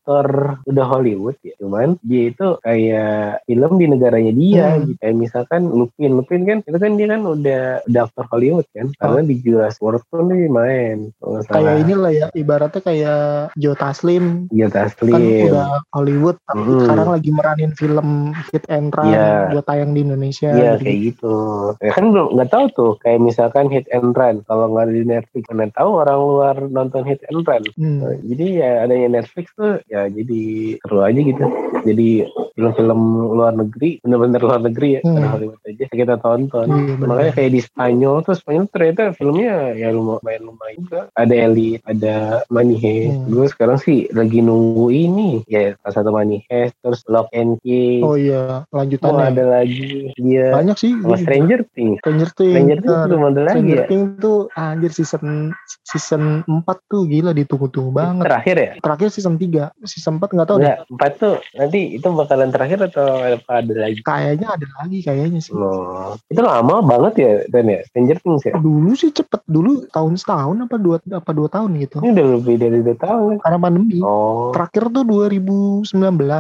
[0.64, 4.84] udah Hollywood ya, cuman dia itu kayak film di negaranya dia, Hmm.
[4.86, 5.00] gitu.
[5.00, 9.22] Kayak misalkan Lupin, Lupin kan itu kan dia kan udah udah aktor Hollywood kan, karena
[9.22, 11.40] di Jurassic World pun dia main, Oh.
[11.42, 13.22] Kayak inilah ya, ibaratnya kayak
[13.56, 15.50] Joe Taslim Dia kan Taslim.
[15.50, 16.82] udah Hollywood tapi Hmm.
[16.84, 18.08] sekarang lagi meranin film
[18.50, 19.52] hit and run Iya.
[19.52, 20.50] buat tayang di Indonesia.
[20.50, 20.84] Iya gitu.
[20.84, 21.36] kayak gitu.
[21.80, 24.46] Ya kan belum nggak tahu tuh kayak misalkan hit and run.
[24.46, 27.64] Kalau nggak di Netflix mana tahu orang luar nonton hit and run.
[27.76, 28.00] Hmm.
[28.22, 30.42] Jadi ya adanya Netflix tuh ya jadi
[30.78, 31.44] seru aja gitu.
[31.84, 32.10] Jadi
[32.52, 35.14] film-film luar negeri bener-bener luar negeri ya Hmm.
[35.14, 36.68] karena Hollywood aja kita tonton
[36.98, 37.06] bener.
[37.06, 42.42] makanya kayak di Spanyol tuh Spanyol ternyata filmnya ya lumayan lumayan juga ada Elite ada
[42.50, 43.30] Heist Hmm.
[43.30, 48.18] gue sekarang sih lagi nunggu ini ya salah satu Heist terus Lock and Key Oh
[48.18, 49.22] iya, Oh, lanjutannya.
[49.30, 50.98] ada lagi dia Banyak sih.
[50.98, 52.54] sama Stranger Things Stranger Things.
[52.58, 55.54] Stranger Things belum ada lagi Stranger ya Things tuh anjir season
[55.86, 58.26] season 4 tuh gila ditunggu-tunggu banget.
[58.26, 60.68] terakhir ya Terakhir season 3, season 4 nggak tahu deh.
[60.68, 65.40] Enggak, empat tuh nanti itu bakalan terakhir atau apa ada lagi Kayaknya ada lagi kayaknya
[65.40, 65.52] sih.
[65.52, 70.14] Oh, itu lama banget ya Dan ya Stranger Things ya Dulu sih cepet dulu tahun
[70.16, 71.98] setahun apa dua apa dua tahun gitu.
[72.00, 74.00] ini udah lebih dari dua tahun Karena pandemi.
[74.00, 75.88] oh Terakhir tuh 2019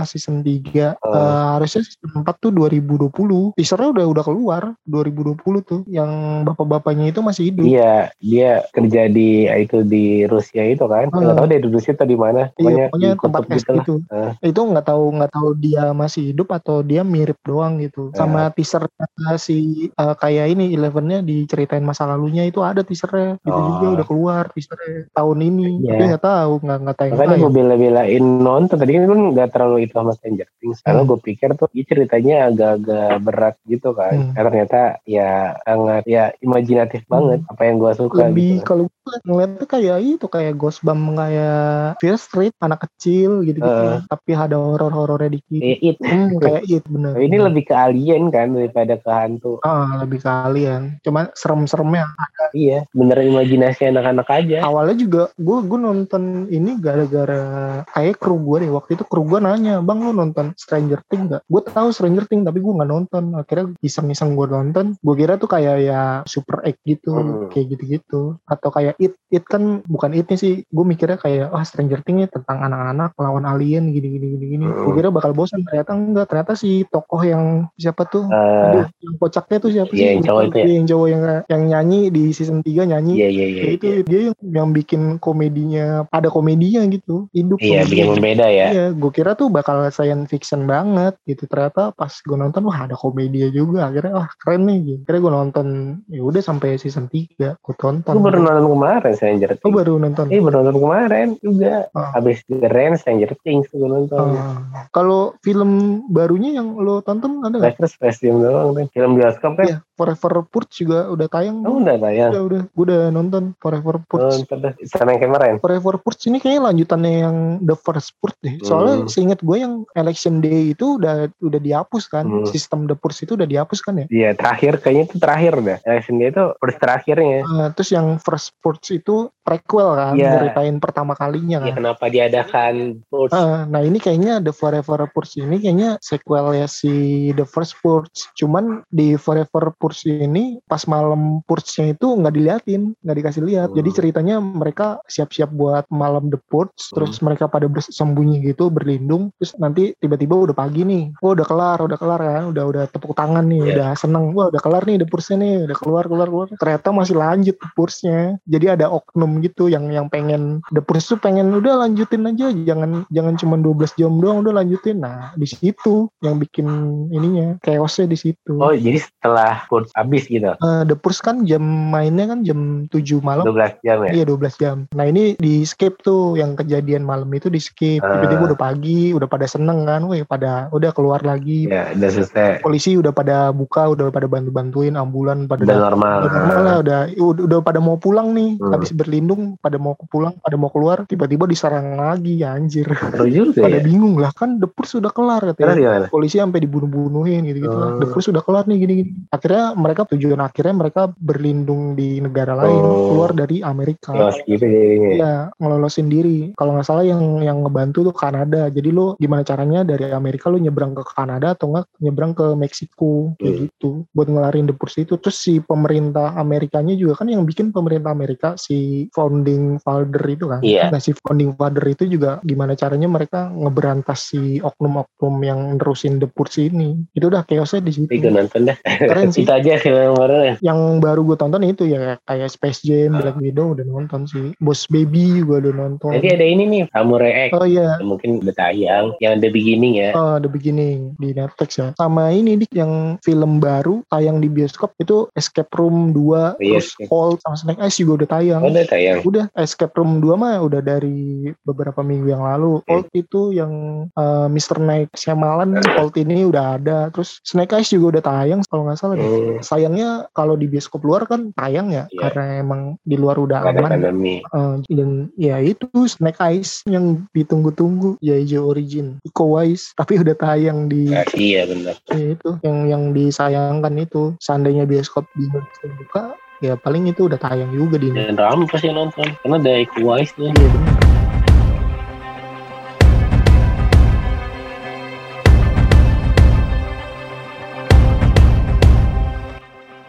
[0.05, 1.13] season 3 Oh.
[1.13, 6.11] Eh, harusnya season 4 tuh 2020 Teasernya udah udah keluar 2020 tuh Yang
[6.43, 11.07] bapak-bapaknya itu masih hidup Iya, dia kerja di itu di Rusia itu kan.
[11.07, 11.19] Hmm.
[11.19, 12.49] Nggak tahu deh di Rusia atau di mana.
[12.55, 13.93] Iya, pokoknya tempat kutub es gitu gitu.
[14.09, 14.31] Eh.
[14.51, 18.09] Itu nggak tahu nggak tahu dia masih hidup atau dia mirip doang gitu.
[18.11, 18.17] Eh.
[18.17, 18.89] Sama teaser
[19.37, 23.39] si eh, kayak ini Elevennya diceritain masa lalunya itu ada teasernya.
[23.39, 23.79] Itu Oh.
[23.79, 25.69] juga udah keluar teasernya tahun ini.
[25.85, 25.91] Iya.
[25.93, 27.13] Tapi nggak tahu nggak nggak tayang.
[27.15, 28.75] Makanya gue bela-belain nonton.
[28.75, 30.79] Tadi kan gue nggak terlalu itu sama Stranger Things.
[30.83, 31.09] Karena Hmm.
[31.13, 34.11] gue pikir tuh ini ceritanya agak-agak berat gitu kan.
[34.17, 34.33] Hmm.
[34.33, 35.31] Karena ternyata ya
[35.61, 38.65] sangat ya imajinatif banget apa yang gue suka Lebih gitu.
[38.65, 43.67] kalau gue ngeliatnya kayak itu kayak Ghostbump kayak Fear Street anak kecil gitu gitu.
[43.87, 43.99] Eh.
[44.05, 45.59] Tapi ada horor-horornya dikit.
[45.59, 45.97] Kayak it.
[45.99, 47.11] Hmm, kayak it bener.
[47.13, 49.59] Tapi ini lebih ke alien kan daripada ke hantu.
[49.61, 50.99] ah lebih kalian.
[51.01, 52.07] Cuma serem-seremnya
[52.55, 54.63] Iya, beneran imajinasi anak-anak aja.
[54.63, 57.43] awalnya juga gue gue nonton ini gara-gara
[57.87, 61.43] kayak kru gue deh waktu itu kru gue nanya bang lu nonton Stranger Things gak?
[61.45, 65.49] Gue tahu Stranger Things tapi gue nggak nonton akhirnya iseng-iseng gue nonton gue kira tuh
[65.49, 67.49] kayak ya Super Egg gitu Hmm.
[67.49, 71.99] kayak gitu-gitu atau kayak It It kan bukan Itnya sih gue mikirnya kayak wah Stranger
[71.99, 74.83] Things tentang anak-anak lawan alien gini-gini gini-gini Hmm.
[74.83, 77.43] gue kira bakal bosan ternyata enggak ternyata si tokoh yang
[77.75, 80.07] siapa tuh Eh, Aduh, yang kocaknya tuh siapa Iya, sih?
[80.11, 80.63] yang cowok itu ya?
[80.63, 83.61] Iya, Yang cowok yang yang nyanyi di season 3 nyanyi Iya, iya, iya.
[83.61, 84.01] Ya itu iya.
[84.03, 87.85] dia yang, yang bikin komedinya ada komedinya gitu hidup Iya, komedinya.
[87.87, 88.67] bikin membeda ya.
[88.69, 91.45] Iya, gue kira tuh bakal science fiction banget gitu.
[91.45, 93.87] Ternyata pas gue nonton wah ada komedinya juga.
[93.87, 94.79] Akhirnya wah keren nih.
[94.83, 94.99] Gitu.
[95.05, 95.67] Akhirnya gue nonton
[96.07, 98.11] ya udah sampai season 3 gue tonton.
[98.11, 99.75] Gue baru nonton kemarin Stranger Oh Things.
[99.75, 100.25] baru nonton.
[100.27, 101.87] Eh baru nonton kemarin juga.
[101.93, 102.09] Oh.
[102.11, 104.35] Habis keren Stranger Things gue nonton.
[104.35, 104.85] Ah.
[104.91, 105.69] Kalau film
[106.09, 107.77] barunya yang lo tonton ada nggak?
[107.77, 108.85] Terus Space Jam doang kan.
[108.91, 109.65] Film bioskop kan.
[109.65, 111.63] Iya, Forever Purge juga udah tayang.
[111.63, 112.31] Oh udah tayang.
[112.31, 114.43] Udah, udah, gue udah nonton Forever Purge.
[114.43, 114.73] Nonton deh.
[114.85, 115.53] Sama yang kemarin.
[115.57, 118.55] Forever Purge ini kayaknya lanjutannya yang The First Purge deh.
[118.61, 119.09] Soalnya Hmm.
[119.09, 122.25] seingat gue yang Election Day itu udah udah dihapus kan.
[122.25, 122.45] Hmm.
[122.45, 124.05] Sistem The Purge itu udah dihapus kan ya.
[124.07, 125.77] Iya terakhir kayaknya itu terakhir dah.
[125.83, 127.39] Election dia itu first terakhirnya.
[127.43, 130.43] Eh, terus yang First Purge itu prequel kan, Iya.
[130.43, 131.75] nyeritain pertama kalinya Ya kan.
[131.79, 133.31] kenapa diadakan Purge?
[133.33, 138.31] Eh, nah ini kayaknya The Forever Purge ini kayaknya sequel ya si The First Purge.
[138.37, 143.69] Cuman di Forever Purge ini pas malam Purge-nya itu nggak diliatin, nggak dikasih lihat.
[143.73, 143.77] Hmm.
[143.81, 149.33] Jadi ceritanya mereka siap-siap buat malam The Purge, terus mereka pada bersembunyi gitu, berlindung.
[149.41, 153.17] Terus nanti tiba-tiba udah pagi nih, oh udah kelar, udah kelar kan, udah udah tepuk
[153.17, 153.73] tangan nih, Iya.
[153.73, 156.47] udah seneng, wah udah kelar nih The Purge-nya nih, udah keluar keluar keluar.
[156.53, 158.19] Ternyata masih lanjut The Purge-nya.
[158.45, 162.76] Jadi ada oknum gitu yang yang pengen The Purge tuh pengen udah lanjutin aja, jangan
[163.09, 165.01] jangan cuma 12 jam doang udah lanjutin.
[165.01, 166.67] Nah di situ yang bikin
[167.09, 168.57] ininya chaosnya di situ.
[168.57, 170.53] Oh jadi setelah Purge habis gitu.
[170.53, 173.45] Eh, The Purge kan jam mainnya kan jam 7 malam.
[173.45, 174.11] 12 jam ya.
[174.11, 174.75] Iya 12 jam.
[174.93, 178.01] Nah ini di skip tuh yang kejadian malam itu di skip.
[178.01, 178.17] Ah.
[178.17, 181.69] Tiba-tiba udah pagi, udah pada seneng kan, wih pada udah keluar lagi.
[181.69, 182.61] Ya udah selesai.
[182.61, 186.17] Polisi udah pada buka, udah pada bantu-bantuin, ambulan pada Udah normal.
[186.25, 188.73] udah normal lah, udah, udah udah pada mau pulang nih, Hmm.
[188.73, 192.85] habis berlindung, pada mau pulang, pada mau keluar, tiba-tiba diserang lagi, ya, anjir.
[192.91, 193.83] Seru juga pada ya.
[193.87, 195.75] bingung lah kan, The Purge sudah kelar katanya.
[195.79, 196.05] gimana?
[196.11, 197.95] Polisi sampai dibunuh-bunuhin gitu-gitu lah.
[197.95, 197.99] Oh.
[198.03, 199.09] The Purge sudah kelar nih gini-gini.
[199.31, 203.15] Akhirnya mereka tujuan akhirnya mereka berlindung di negara lain, Oh.
[203.15, 204.11] keluar dari Amerika.
[204.43, 205.09] Gitu jadinya.
[205.15, 206.51] Iya, ngelolosin diri.
[206.57, 208.67] Kalau nggak salah yang yang ngebantu tuh Kanada.
[208.67, 213.37] Jadi lo gimana caranya dari Amerika lo nyebrang ke Kanada atau nggak nyebrang ke Meksiko
[213.37, 213.69] Hmm.
[213.69, 215.13] gitu buat ngelarin The Purge itu.
[215.15, 220.59] Terus si pemerintah Amerikanya juga kan yang bikin pemerintah Amerika si founding father itu kan.
[220.65, 220.89] Iya.
[220.89, 226.25] Nah si founding father itu juga gimana caranya mereka ngeberantas si oknum-oknum yang nerusin The
[226.31, 226.97] Purge ini.
[227.13, 228.09] Itu udah chaosnya di situ.
[228.09, 228.77] Gue nonton dah.
[228.81, 229.45] Keren sih.
[229.45, 230.55] Itu aja film yang baru ya.
[230.63, 234.55] Yang baru gue tonton itu ya kayak Space Jam, Black Widow udah nonton sih.
[234.57, 236.15] Boss Baby gue udah nonton.
[236.17, 237.51] Jadi ada ini nih Samurai X.
[237.53, 239.13] Oh iya, Mungkin udah tayang.
[239.19, 240.09] Yang The Beginning ya.
[240.15, 241.91] oh, The Beginning di Netflix ya.
[241.99, 246.95] Sama ini dik yang film baru tayang di bioskop itu Escape Room 2 Iya, terus
[246.95, 247.09] Escape.
[247.11, 248.61] Old sama Snake Eyes juga udah tayang.
[248.63, 249.17] Oh, udah tayang.
[249.27, 252.79] Udah Escape Room 2 mah udah dari beberapa minggu yang lalu.
[252.85, 252.91] Hmm.
[252.93, 253.73] Old itu yang
[254.13, 254.77] uh, Mr.
[254.79, 259.15] Night Shyamalan Cold ini udah ada terus Snake Eyes juga udah tayang kalau nggak salah
[259.15, 259.25] deh.
[259.27, 259.59] Hmm.
[259.59, 262.19] sayangnya kalau di bioskop luar kan tayang ya Iya.
[262.29, 264.35] karena emang di luar udah Karena aman pandemi.
[264.39, 270.87] Eh, dan ya itu Snake Eyes yang ditunggu-tunggu Yaijo Origin Iko Uwais tapi udah tayang
[270.87, 271.95] di Ya, iya benar.
[272.09, 276.23] ya itu yang yang disayangkan itu seandainya bioskop di Indonesia buka
[276.57, 279.27] ya paling itu udah tayang juga di Indonesia Dan ramai pasti nonton.
[279.41, 280.49] Karena ada Iko tuh.
[280.49, 281.26] Iya benar.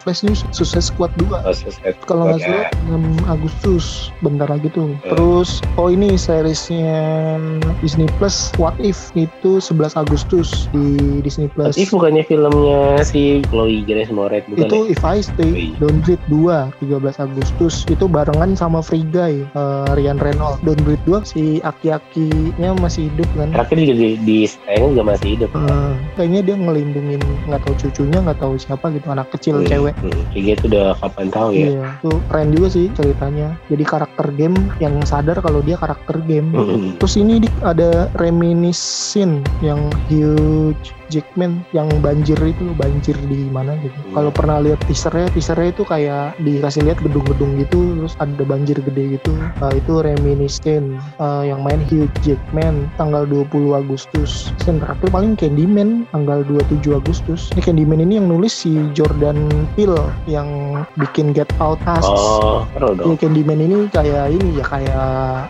[0.09, 1.53] Flash News Suicide Squad 2 Oh,
[2.09, 4.09] kalau nggak Squad, salah 6 Agustus.
[4.25, 4.97] Bentar lagi tuh.
[5.05, 5.13] Eh.
[5.13, 7.37] terus oh ini seriesnya
[7.85, 9.13] Disney Plus What If.
[9.13, 11.77] Itu 11 Agustus di Disney Plus.
[11.77, 14.97] Tapi bukannya filmnya si Chloe Grace Moretz bukan itu ya?
[14.97, 15.77] If I Stay.
[15.77, 17.85] Don't Breathe 2 13 Agustus.
[17.85, 20.57] Itu barengan sama Free Guy eh, Ryan Reynolds.
[20.65, 23.53] Don't Breathe 2 si aki-akinya masih hidup kan?
[23.53, 25.53] Terakhir juga di, di tayang juga masih hidup.
[25.53, 29.93] Eh, kayaknya dia ngelindungin nggak tahu cucunya nggak tahu siapa gitu anak kecil Hmm, cewek
[30.03, 30.21] hmm.
[30.33, 31.67] Kayak gitu udah kapan tahu ya.
[31.69, 33.47] Iya, itu keren juga sih ceritanya.
[33.71, 36.51] Jadi karakter game yang sadar kalau dia karakter game.
[36.53, 36.95] Hmm.
[36.99, 39.79] Terus ini ada reminiscent yang
[40.11, 43.93] huge Jackman yang banjir itu banjir di mana gitu.
[44.09, 44.13] Hmm.
[44.15, 49.19] Kalau pernah lihat teasernya, teasernya itu kayak dikasih lihat gedung-gedung gitu, terus ada banjir gede
[49.19, 49.33] gitu.
[49.59, 54.53] Nah, itu reminiscent Eh, yang main Hugh Jackman tanggal 20 Agustus.
[54.63, 57.49] Yang terakhir paling Candyman tanggal 27 Agustus.
[57.55, 59.99] Ini Candyman ini yang nulis si Jordan Peele
[60.29, 60.47] yang
[60.95, 62.05] bikin Get Out Us.
[62.05, 63.17] Oh, seru Ya, dong.
[63.19, 65.09] Candyman ini kayak ini ya kayak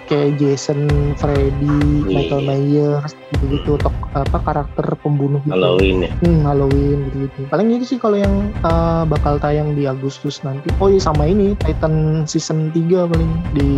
[0.10, 0.90] kayak Jason,
[1.20, 2.26] Freddy, Iya.
[2.26, 5.56] Michael Myers gitu-gitu tok apa karakter pembunuh gitu.
[5.58, 6.12] Halloween ya.
[6.22, 7.40] Hmm, Halloween gitu-gitu.
[7.50, 10.70] Paling itu sih kalau yang uh, bakal tayang di Agustus nanti.
[10.78, 13.72] Oh iya sama ini Titan season 3 paling di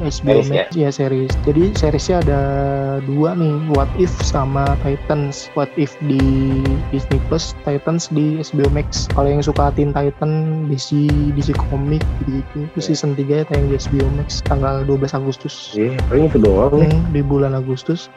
[0.00, 1.32] HBO Series Max ya series.
[1.44, 2.40] Jadi seriesnya ada
[3.04, 5.52] dua nih, What If sama Titans.
[5.52, 6.20] What If di
[6.90, 9.06] Disney Plus, Titans di HBO Max.
[9.12, 12.58] Kalau yang suka Teen Titan DC DC Comic gitu-gitu.
[12.70, 12.84] Itu Ya.
[12.92, 15.74] season 3 ya tayang di HBO Max tanggal 12 Agustus.
[15.76, 16.90] Iya, paling itu doang nih.
[16.90, 18.08] Hmm, di bulan Agustus.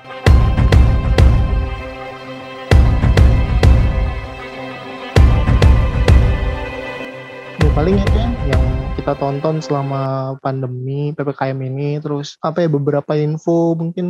[7.73, 8.63] Paling itu ya yang
[8.93, 14.05] kita tonton selama pandemi PPKM ini terus apa ya beberapa info mungkin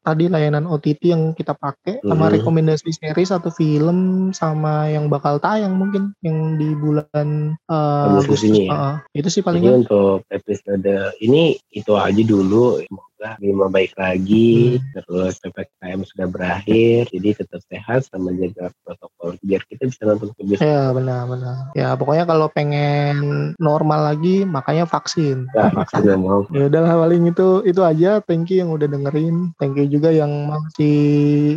[0.00, 2.32] tadi layanan OTT yang kita pakai sama Mhm.
[2.38, 8.70] rekomendasi series atau film sama yang bakal tayang mungkin yang di bulan eh, Agustus ini
[8.70, 8.72] ya.
[8.72, 8.94] Heeh.
[9.18, 12.86] itu sih Jadi palingnya untuk episode ini itu aja dulu.
[13.18, 14.78] Semoga lebih membaik lagi.
[14.94, 17.10] Terus PPKM sudah berakhir.
[17.10, 20.62] Jadi tetap sehat sama jaga protokol biar kita bisa nonton ke bioskop.
[20.62, 21.56] Ya benar-benar.
[21.74, 23.18] Ya pokoknya kalau pengen
[23.58, 25.50] normal lagi makanya vaksin.
[25.50, 26.46] Nah, vaksin nggak mau.
[26.54, 28.22] Ya udahlah paling itu itu aja.
[28.22, 29.50] Thank you yang udah dengerin.
[29.58, 30.96] Thank you juga yang masih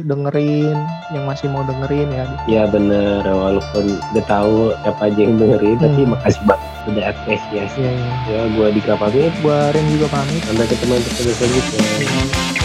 [0.09, 0.73] dengerin,
[1.13, 2.25] yang masih mau dengerin ya.
[2.49, 6.17] Ya bener, walaupun udah tahu siapa aja yang dengerin, tapi Hmm.
[6.17, 7.77] makasih banget udah apresiasi.
[7.77, 8.13] Ya, ya.
[8.25, 9.29] Ya, gua di pamit.
[9.45, 10.41] Gua Ren juga pamit.
[10.49, 12.55] Sampai ketemu episode selanjutnya.
[12.55, 12.60] Ya.